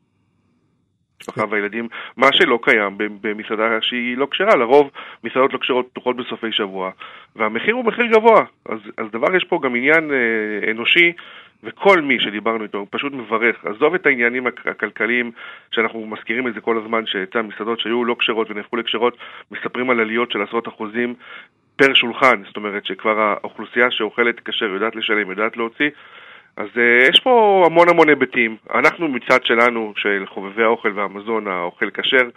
[1.28, 4.91] משפחה והילדים, מה שלא קיים במסעדה שהיא לא כשרה, לרוב
[5.23, 6.91] מסעדות לא כשרות פתוחות בסופי שבוע,
[7.36, 11.13] והמחיר הוא מחיר גבוה, אז, אז דבר יש פה גם עניין אה, אנושי,
[11.63, 13.65] וכל מי שדיברנו איתו הוא פשוט מברך.
[13.65, 15.32] עזוב את העניינים הכ- הכלכליים,
[15.71, 19.17] שאנחנו מזכירים את זה כל הזמן, שאצל המסעדות שהיו לא כשרות ונהפכו לכשרות,
[19.51, 21.13] מספרים על עליות של עשרות אחוזים
[21.75, 25.89] פר שולחן, זאת אומרת שכבר האוכלוסייה שאוכלת כשר יודעת לשלם, יודעת להוציא,
[26.58, 28.58] אז uh, יש פה המון המון היבטים.
[28.76, 32.30] אנחנו מצד שלנו, של חובבי האוכל והמזון, האוכל כשר,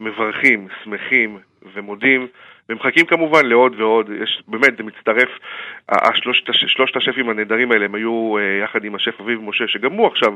[0.00, 1.38] מברכים, שמחים
[1.74, 2.26] ומודים,
[2.68, 4.10] ומחכים כמובן לעוד ועוד.
[4.22, 5.28] יש, באמת, זה מצטרף,
[5.88, 9.92] השלושת, הש- שלושת השפים הנהדרים האלה, הם היו uh, יחד עם השף אביב משה, שגם
[9.92, 10.34] הוא עכשיו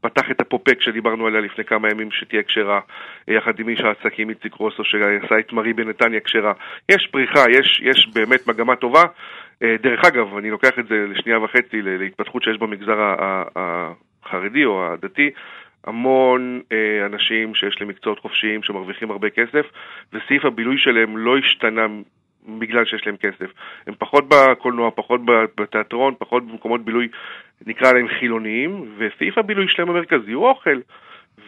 [0.00, 2.80] פתח את הפופק שדיברנו עליה לפני כמה ימים, שתהיה כשרה,
[3.28, 6.52] יחד עם איש העסקים איציק רוסו, שעשה את מרי בנתניה כשרה.
[6.88, 9.02] יש פריחה, יש, יש באמת מגמה טובה.
[9.62, 12.98] אה, דרך אגב, אני לוקח את זה לשנייה וחצי להתפתחות שיש במגזר
[13.56, 15.30] החרדי או הדתי,
[15.84, 19.66] המון אה, אנשים שיש להם מקצועות חופשיים שמרוויחים הרבה כסף,
[20.12, 21.86] וסעיף הבילוי שלהם לא השתנה
[22.58, 23.50] בגלל שיש להם כסף.
[23.86, 25.20] הם פחות בקולנוע, פחות
[25.56, 27.08] בתיאטרון, פחות במקומות בילוי,
[27.66, 30.80] נקרא להם חילוניים, וסעיף הבילוי שלהם המרכזי הוא אוכל.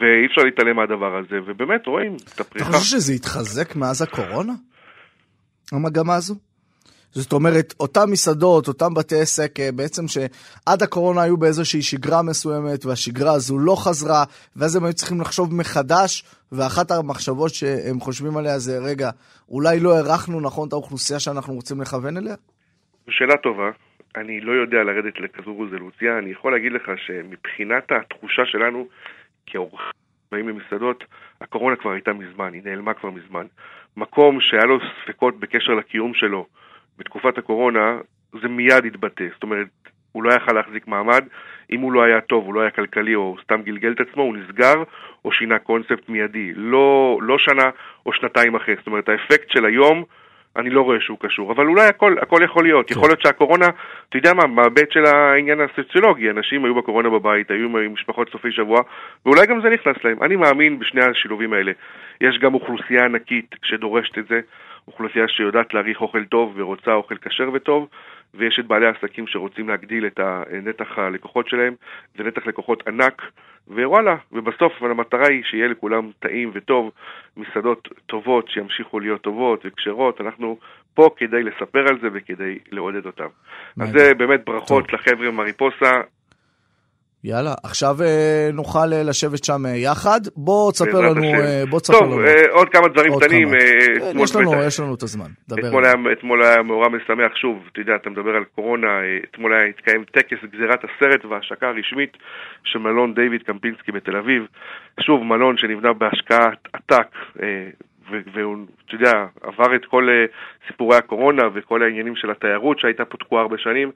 [0.01, 2.73] ואי אפשר להתעלם מהדבר הזה, ובאמת רואים את אתה הפריחה.
[2.73, 4.53] חושב שזה התחזק מאז הקורונה?
[5.73, 6.35] המגמה הזו?
[7.15, 12.87] זאת אומרת, אותם מסעדות, אותם בתי עסק, אה, בעצם שעד הקורונה היו באיזושהי שגרה מסוימת,
[12.87, 14.25] והשגרה הזו לא חזרה,
[14.57, 19.11] ואז הם היו צריכים לחשוב מחדש, ואחת המחשבות שהם חושבים עליה זה, רגע,
[19.49, 22.35] אולי לא הערכנו נכון את האוכלוסייה שאנחנו רוצים לכוון אליה?
[23.11, 23.71] שאלה טובה.
[24.17, 26.19] אני לא יודע לרדת לכזו רזולוציה.
[26.19, 28.87] אני יכול להגיד לך שמבחינת התחושה שלנו
[29.47, 31.05] כאורחים באים למסעדות,
[31.41, 33.47] הקורונה כבר הייתה מזמן, היא נעלמה כבר מזמן.
[33.97, 36.47] מקום שהיה לו ספקות בקשר לקיום שלו
[36.99, 37.99] בתקופת הקורונה,
[38.43, 39.25] זה מיד התבטא.
[39.35, 39.67] זאת אומרת,
[40.13, 41.25] הוא לא יכל להחזיק מעמד,
[41.71, 44.37] אם הוא לא היה טוב, הוא לא היה כלכלי או סתם גלגל את עצמו, הוא
[44.37, 44.83] נסגר
[45.25, 46.53] או שינה קונספט מיידי.
[46.55, 47.71] לא, לא שנה
[48.07, 48.75] או שנתיים אחרי.
[48.77, 50.05] זאת אומרת, האפקט של היום
[50.57, 52.91] אני לא רואה שהוא קשור, אבל אולי הכל, הכל יכול להיות.
[52.91, 53.67] יכול להיות שהקורונה,
[54.09, 58.53] אתה יודע מה, בהיבט של העניין הסוציולוגי, אנשים היו בקורונה בבית, היו עם משפחות סופי
[58.53, 58.81] שבוע,
[59.27, 60.23] ואולי גם זה נכנס להם.
[60.23, 61.73] אני מאמין בשני השילובים האלה.
[62.21, 64.41] יש גם אוכלוסייה ענקית שדורשת את זה,
[64.89, 67.89] אוכלוסייה שיודעת להעריך אוכל טוב ורוצה אוכל כשר וטוב,
[68.35, 70.21] ויש את בעלי העסקים שרוצים להגדיל את
[70.63, 71.75] נתח הלקוחות שלהם,
[72.19, 73.23] זה נתח לקוחות ענק,
[73.69, 76.91] ווואלה, ובסוף המטרה היא שיהיה לכולם טעים וטוב,
[77.37, 80.59] מסעדות טובות שימשיכו להיות טובות וכשרות, אנחנו
[80.95, 83.29] פה כדי לספר על זה וכדי לעודד אותם.
[83.81, 84.95] אז זה באמת ברכות טוב.
[84.95, 86.01] לחבר'ה מריפוסה,
[87.25, 90.21] יאללה, עכשיו אה, נוכל אה, לשבת שם אה, יחד.
[90.37, 91.23] בוא תספר לנו,
[91.71, 92.17] בוא תספר לנו.
[92.17, 93.49] טוב, עוד כמה דברים קטנים.
[93.49, 94.63] כן, יש, לנו.
[94.67, 98.31] יש לנו את הזמן, אתמול היה, אתמול היה מאורע משמח, שוב, אתה יודע, אתה מדבר
[98.37, 98.89] על קורונה,
[99.31, 102.17] אתמול היה התקיים טקס גזירת הסרט וההשקה הרשמית
[102.65, 104.47] של מלון דיוויד קמפינסקי בתל אביב.
[105.01, 107.09] שוב, מלון שנבנה בהשקעת עתק.
[108.35, 108.57] והוא,
[108.87, 110.09] אתה יודע, עבר את כל
[110.67, 113.91] סיפורי הקורונה וכל העניינים של התיירות שהייתה פה תקועה הרבה שנים.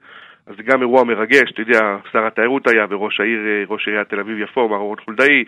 [0.49, 4.09] אז זה גם אירוע מרגש, אתה יודע, שר התיירות היה וראש העיר, אה, ראש עיריית
[4.09, 5.43] תל אביב-יפו, מר אורן חולדאי,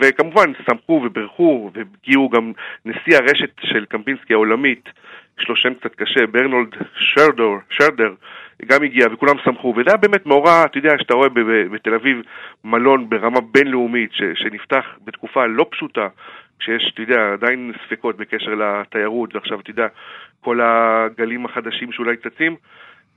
[0.00, 2.52] וכמובן שמחו ובירכו, והגיעו גם
[2.84, 4.88] נשיא הרשת של קמפינסקי העולמית,
[5.40, 8.14] יש לו שם קצת קשה, ברנולד שרדר, שרדר,
[8.66, 11.28] גם הגיע, וכולם שמחו, וזה היה באמת מאורע, אתה יודע, שאתה רואה
[11.72, 12.22] בתל אביב
[12.64, 16.08] מלון ברמה בינלאומית, ש, שנפתח בתקופה לא פשוטה,
[16.60, 19.86] כשיש, אתה יודע, עדיין ספקות בקשר לתיירות, ועכשיו, אתה יודע,
[20.40, 22.56] כל הגלים החדשים שאולי צצים,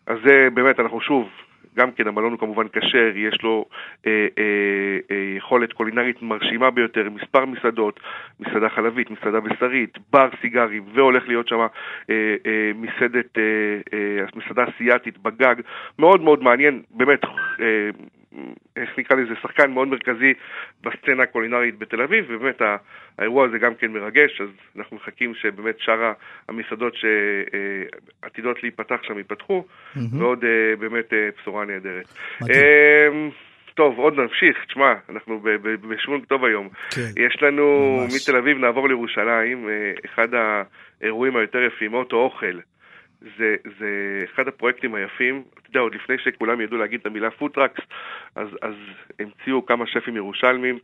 [0.08, 1.30] אז זה באמת, אנחנו שוב,
[1.76, 3.66] גם כן, המלון הוא כמובן כשר, יש לו
[4.08, 8.00] אה, אה, אה, יכולת קולינרית מרשימה ביותר, מספר מסעדות,
[8.40, 11.68] מסעדה חלבית, מסעדה בשרית, בר סיגרים, והולך להיות שם אה,
[12.46, 13.44] אה, מסעדת, אה,
[13.94, 15.56] אה, מסעדה אסיאתית בגג,
[16.00, 17.24] מאוד מאוד מעניין, באמת,
[17.60, 17.90] אה,
[18.76, 20.34] איך נקרא לזה, שחקן מאוד מרכזי
[20.84, 22.62] בסצנה הקולינרית בתל אביב, ובאמת
[23.18, 26.14] האירוע הזה גם כן מרגש, אז אנחנו מחכים שבאמת שאר
[26.50, 30.00] המסעדות שעתידות להיפתח שם ייפתחו, mm-hmm.
[30.18, 32.14] ועוד אה, באמת אה, בשורה נהדרת.
[32.42, 33.30] אמ,
[33.76, 35.42] טוב, עוד נמשיך, תשמע, אנחנו
[35.90, 36.70] בשמון טוב היום.
[36.96, 37.02] כן.
[37.18, 38.14] יש לנו ממש.
[38.30, 42.60] מתל אביב נעבור לירושלים, אה, אחד האירועים היותר יפים, אוטו אוכל.
[43.38, 47.51] זה, זה אחד הפרויקטים היפים, אתה יודע, עוד לפני שכולם ידעו להגיד את המילה food
[47.51, 47.84] trucks,
[48.36, 48.74] אז, אז
[49.20, 50.80] המציאו כמה שפים ירושלמים,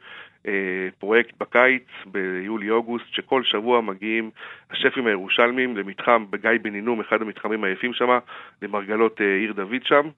[0.47, 4.31] אה, פרויקט בקיץ, ביולי-אוגוסט, שכל שבוע מגיעים
[4.71, 8.17] השפים הירושלמים למתחם בגיא בן אחד המתחמים היפים שם,
[8.61, 10.09] למרגלות אה, עיר דוד שם.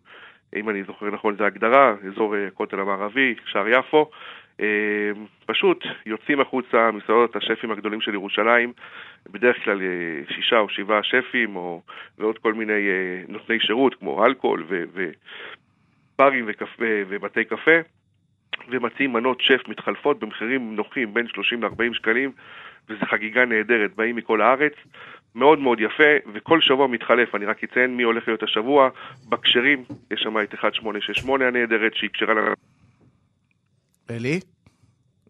[0.55, 4.09] אם אני זוכר נכון את ההגדרה, אזור אה, הכותל המערבי, שער יפו.
[4.59, 5.11] אה,
[5.45, 8.73] פשוט יוצאים החוצה מסעדות השפים הגדולים של ירושלים,
[9.31, 11.81] בדרך כלל אה, שישה או שבעה שפים, או,
[12.17, 17.79] ועוד כל מיני אה, נותני שירות כמו אלכוהול וברים וקפה, ובתי קפה,
[18.69, 22.31] ומציעים מנות שף מתחלפות במחירים נוחים בין 30 ל-40 שקלים,
[22.89, 24.73] וזו חגיגה נהדרת, באים מכל הארץ.
[25.35, 28.89] מאוד מאוד יפה, וכל שבוע מתחלף, אני רק אציין מי הולך להיות השבוע.
[29.29, 32.53] בכשרים, יש שם את 1868 הנהדרת, שהיא כשרה ל...
[34.11, 34.39] אלי?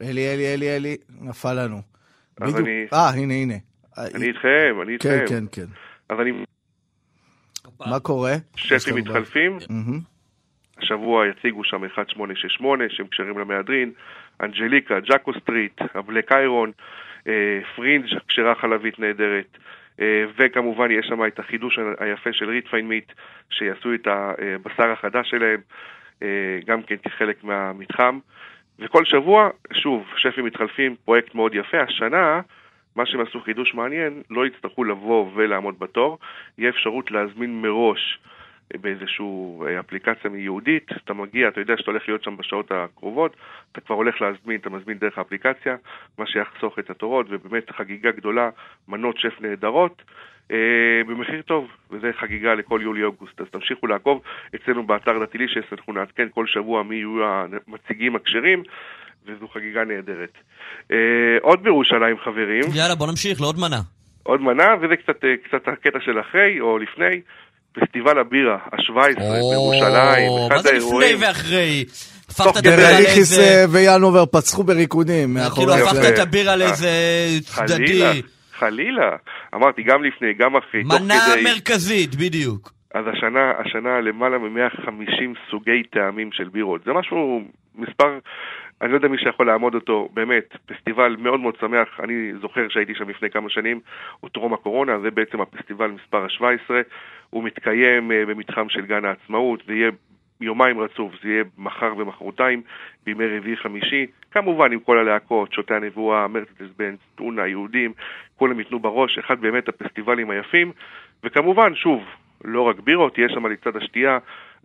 [0.01, 1.81] אלי, אלי, אלי, אלי, נפל לנו.
[2.41, 2.93] אז בדיוק.
[2.93, 3.53] אה, הנה, הנה.
[3.97, 5.25] אני איתכם, אני כן, איתכם.
[5.27, 5.71] כן, כן, כן.
[6.09, 6.31] אז אני...
[7.79, 8.33] מה קורה?
[8.55, 9.57] שפים מתחלפים.
[10.81, 13.91] השבוע יציגו שם 1868, שהם כשרים למהדרין,
[14.41, 16.71] אנג'ליקה, ג'אקו סטריט, הבלאק איירון,
[17.27, 19.57] אה, פרינג', כשרה חלבית נהדרת.
[20.01, 23.11] אה, וכמובן יש שם את החידוש היפה של רידיפיין מיט,
[23.49, 25.61] שיעשו את הבשר החדש שלהם,
[26.23, 28.19] אה, גם כן כחלק מהמתחם.
[28.79, 31.81] וכל שבוע, שוב, שפים מתחלפים, פרויקט מאוד יפה.
[31.81, 32.41] השנה,
[32.95, 36.19] מה שהם עשו חידוש מעניין, לא יצטרכו לבוא ולעמוד בתור,
[36.57, 38.19] יהיה אפשרות להזמין מראש
[38.73, 39.25] באיזושהי
[39.79, 43.35] אפליקציה ייעודית, אתה מגיע, אתה יודע שאתה הולך להיות שם בשעות הקרובות,
[43.71, 45.75] אתה כבר הולך להזמין, אתה מזמין דרך האפליקציה,
[46.17, 48.49] מה שיחסוך את התורות, ובאמת חגיגה גדולה,
[48.87, 50.01] מנות שף נהדרות.
[50.51, 50.57] אה,
[51.07, 53.41] במחיר טוב, וזה חגיגה לכל יולי-אוגוסט.
[53.41, 54.21] אז תמשיכו לעקוב
[54.55, 58.63] אצלנו באתר דתילישס, אנחנו נעדכן כל שבוע מי יהיו המציגים הכשרים,
[59.25, 60.33] וזו חגיגה נהדרת.
[60.91, 60.97] אה,
[61.41, 62.63] עוד בירושלים, חברים.
[62.73, 63.81] יאללה, בוא נמשיך לעוד מנה.
[64.23, 67.21] עוד מנה, וזה קצת, אה, קצת הקטע של אחרי או לפני.
[67.71, 70.49] פסטיבל הבירה, ה-17 בירושלים, אחד האירועים.
[70.49, 71.85] מה זה לפני ואחרי?
[72.29, 73.65] הפכת את הבירה לאיזה...
[73.69, 75.37] וינובר פצחו בריקודים.
[75.55, 76.89] כאילו הפכת את הבירה לאיזה
[77.45, 78.21] צדדי.
[78.59, 79.15] חלילה.
[79.55, 82.71] אמרתי, גם לפני, גם אחרי, מנה מרכזית, בדיוק.
[82.93, 86.83] אז השנה, השנה למעלה מ-150 סוגי טעמים של בירות.
[86.85, 87.41] זה משהו,
[87.75, 88.19] מספר,
[88.81, 91.99] אני לא יודע מי שיכול לעמוד אותו, באמת, פסטיבל מאוד מאוד שמח.
[92.03, 93.79] אני זוכר שהייתי שם לפני כמה שנים,
[94.19, 96.71] הוא טרום הקורונה, זה בעצם הפסטיבל מספר ה-17.
[97.29, 99.89] הוא מתקיים uh, במתחם של גן העצמאות, ויהיה
[100.41, 102.61] יומיים רצוף, זה יהיה מחר ומחרתיים,
[103.05, 107.93] בימי רביעי-חמישי, כמובן עם כל הלהקות, שוטי הנבואה, מרצדס בנץ, טונה, יהודים,
[108.35, 110.71] כולם ייתנו בראש, אחד באמת הפסטיבלים היפים,
[111.23, 112.03] וכמובן, שוב,
[112.45, 114.17] לא רק בירות, יש שם לצד השתייה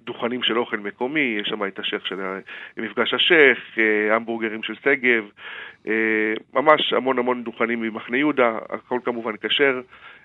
[0.05, 2.21] דוכנים של אוכל מקומי, יש שם את השייח של
[2.77, 5.25] מפגש השייח, אה, המבורגרים של שגב,
[5.89, 9.81] אה, ממש המון המון דוכנים ממחנה יהודה, הכל כמובן כשר,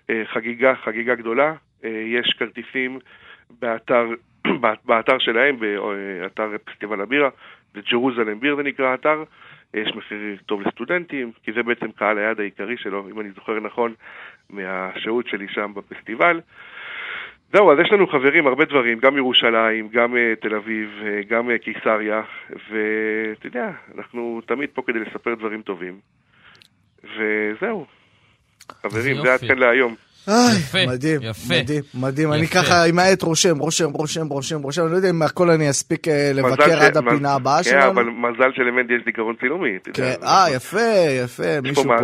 [0.10, 3.00] אה, חגיגה, חגיגה גדולה, יש כרטיסים
[3.60, 4.06] באתר,
[4.86, 7.30] באתר שלהם, באתר פסטיבל הבירה,
[7.74, 9.24] זה ג'רוזלם ביר זה נקרא האתר,
[9.74, 13.94] יש מחיר טוב לסטודנטים, כי זה בעצם קהל היעד העיקרי שלו, אם אני זוכר נכון,
[14.50, 16.42] מהשהות שלי שם בפסטיבל.
[17.54, 21.50] זהו, אז יש לנו חברים, הרבה דברים, גם ירושלים, גם uh, תל אביב, uh, גם
[21.50, 26.00] uh, קיסריה, ואתה יודע, אנחנו תמיד פה כדי לספר דברים טובים.
[27.04, 27.86] וזהו.
[28.82, 29.96] חברים, זה עד כאן להיום.
[30.28, 31.54] יפה, מדהים, יפה.
[31.54, 32.34] מדהים, מדהים.
[32.34, 34.82] אני ככה עם העט רושם, רושם, רושם, רושם, רושם.
[34.82, 37.82] אני לא יודע אם הכל אני אספיק אה, לבקר עד הפינה הבאה שלנו.
[37.82, 39.70] כן, אבל מזל שלמנדי יש זיכרון צילומי.
[39.94, 40.80] כן, אה, יפה,
[41.24, 41.62] יפה.
[41.64, 41.96] מישהו פה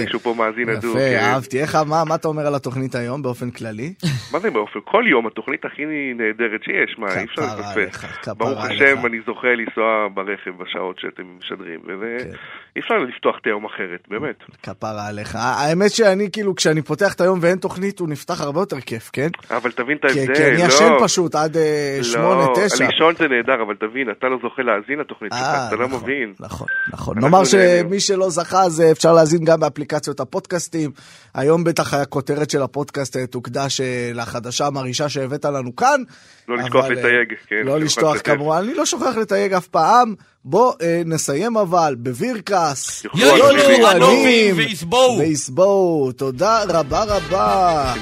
[0.00, 0.96] מישהו פה מאזין הדוק.
[0.96, 1.18] יפה, כן.
[1.24, 1.60] אהבתי.
[1.60, 1.74] איך,
[2.06, 3.92] מה אתה אומר על התוכנית היום באופן כללי?
[4.32, 4.78] מה זה באופן?
[4.84, 5.82] כל יום התוכנית הכי
[6.14, 8.28] נהדרת שיש, מה, אי אפשר לפספס.
[8.28, 12.30] ברוך השם, אני זוכה לנסוע ברכב בשעות שאתם משדרים, ואי כן.
[12.78, 14.36] אפשר לפתוח את היום אחרת, באמת.
[14.62, 15.36] כפרה עליך.
[15.40, 19.28] האמת שאני, כאילו, כשאני פותח את היום ואין תוכנית הוא נפתח הרבה יותר כיף, כן?
[19.50, 20.34] אבל תבין את ההבדל, לא.
[20.34, 22.84] כי אני ישן פשוט עד אה, שמונה, תשע.
[22.84, 25.86] לא, לישון זה נהדר, אבל תבין, אתה לא זוכה להאזין לתוכנית שלך, אה, אתה לא
[25.86, 26.34] נכון, מבין.
[26.40, 27.18] נכון, נכון.
[27.18, 30.90] נאמר שמי שלא זכה, אז אפשר להאזין גם באפליקציות הפודקאסטים.
[31.34, 33.80] היום בטח הכותרת של הפודקאסט אה, תוקדש
[34.14, 36.00] לחדשה המרעישה שהבאת לנו כאן.
[36.48, 37.62] לא לשכוח לתייג, כן.
[37.64, 40.14] לא לשכוח כמובן, אני לא שוכח לתייג אף פעם.
[40.44, 43.06] בוא אה, נסיים אבל בווירקס.
[43.14, 45.18] יולו ענובים ויסבואו.
[45.18, 46.12] ויסבואו.
[46.12, 47.43] תודה רבה רבה.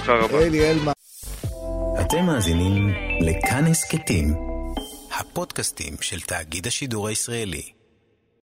[0.08, 0.42] רבה.
[0.42, 0.92] אלי אלמה.
[2.00, 2.88] אתם מאזינים
[3.20, 4.34] לכאן הסכתים,
[5.18, 7.81] הפודקאסטים של תאגיד השידור הישראלי.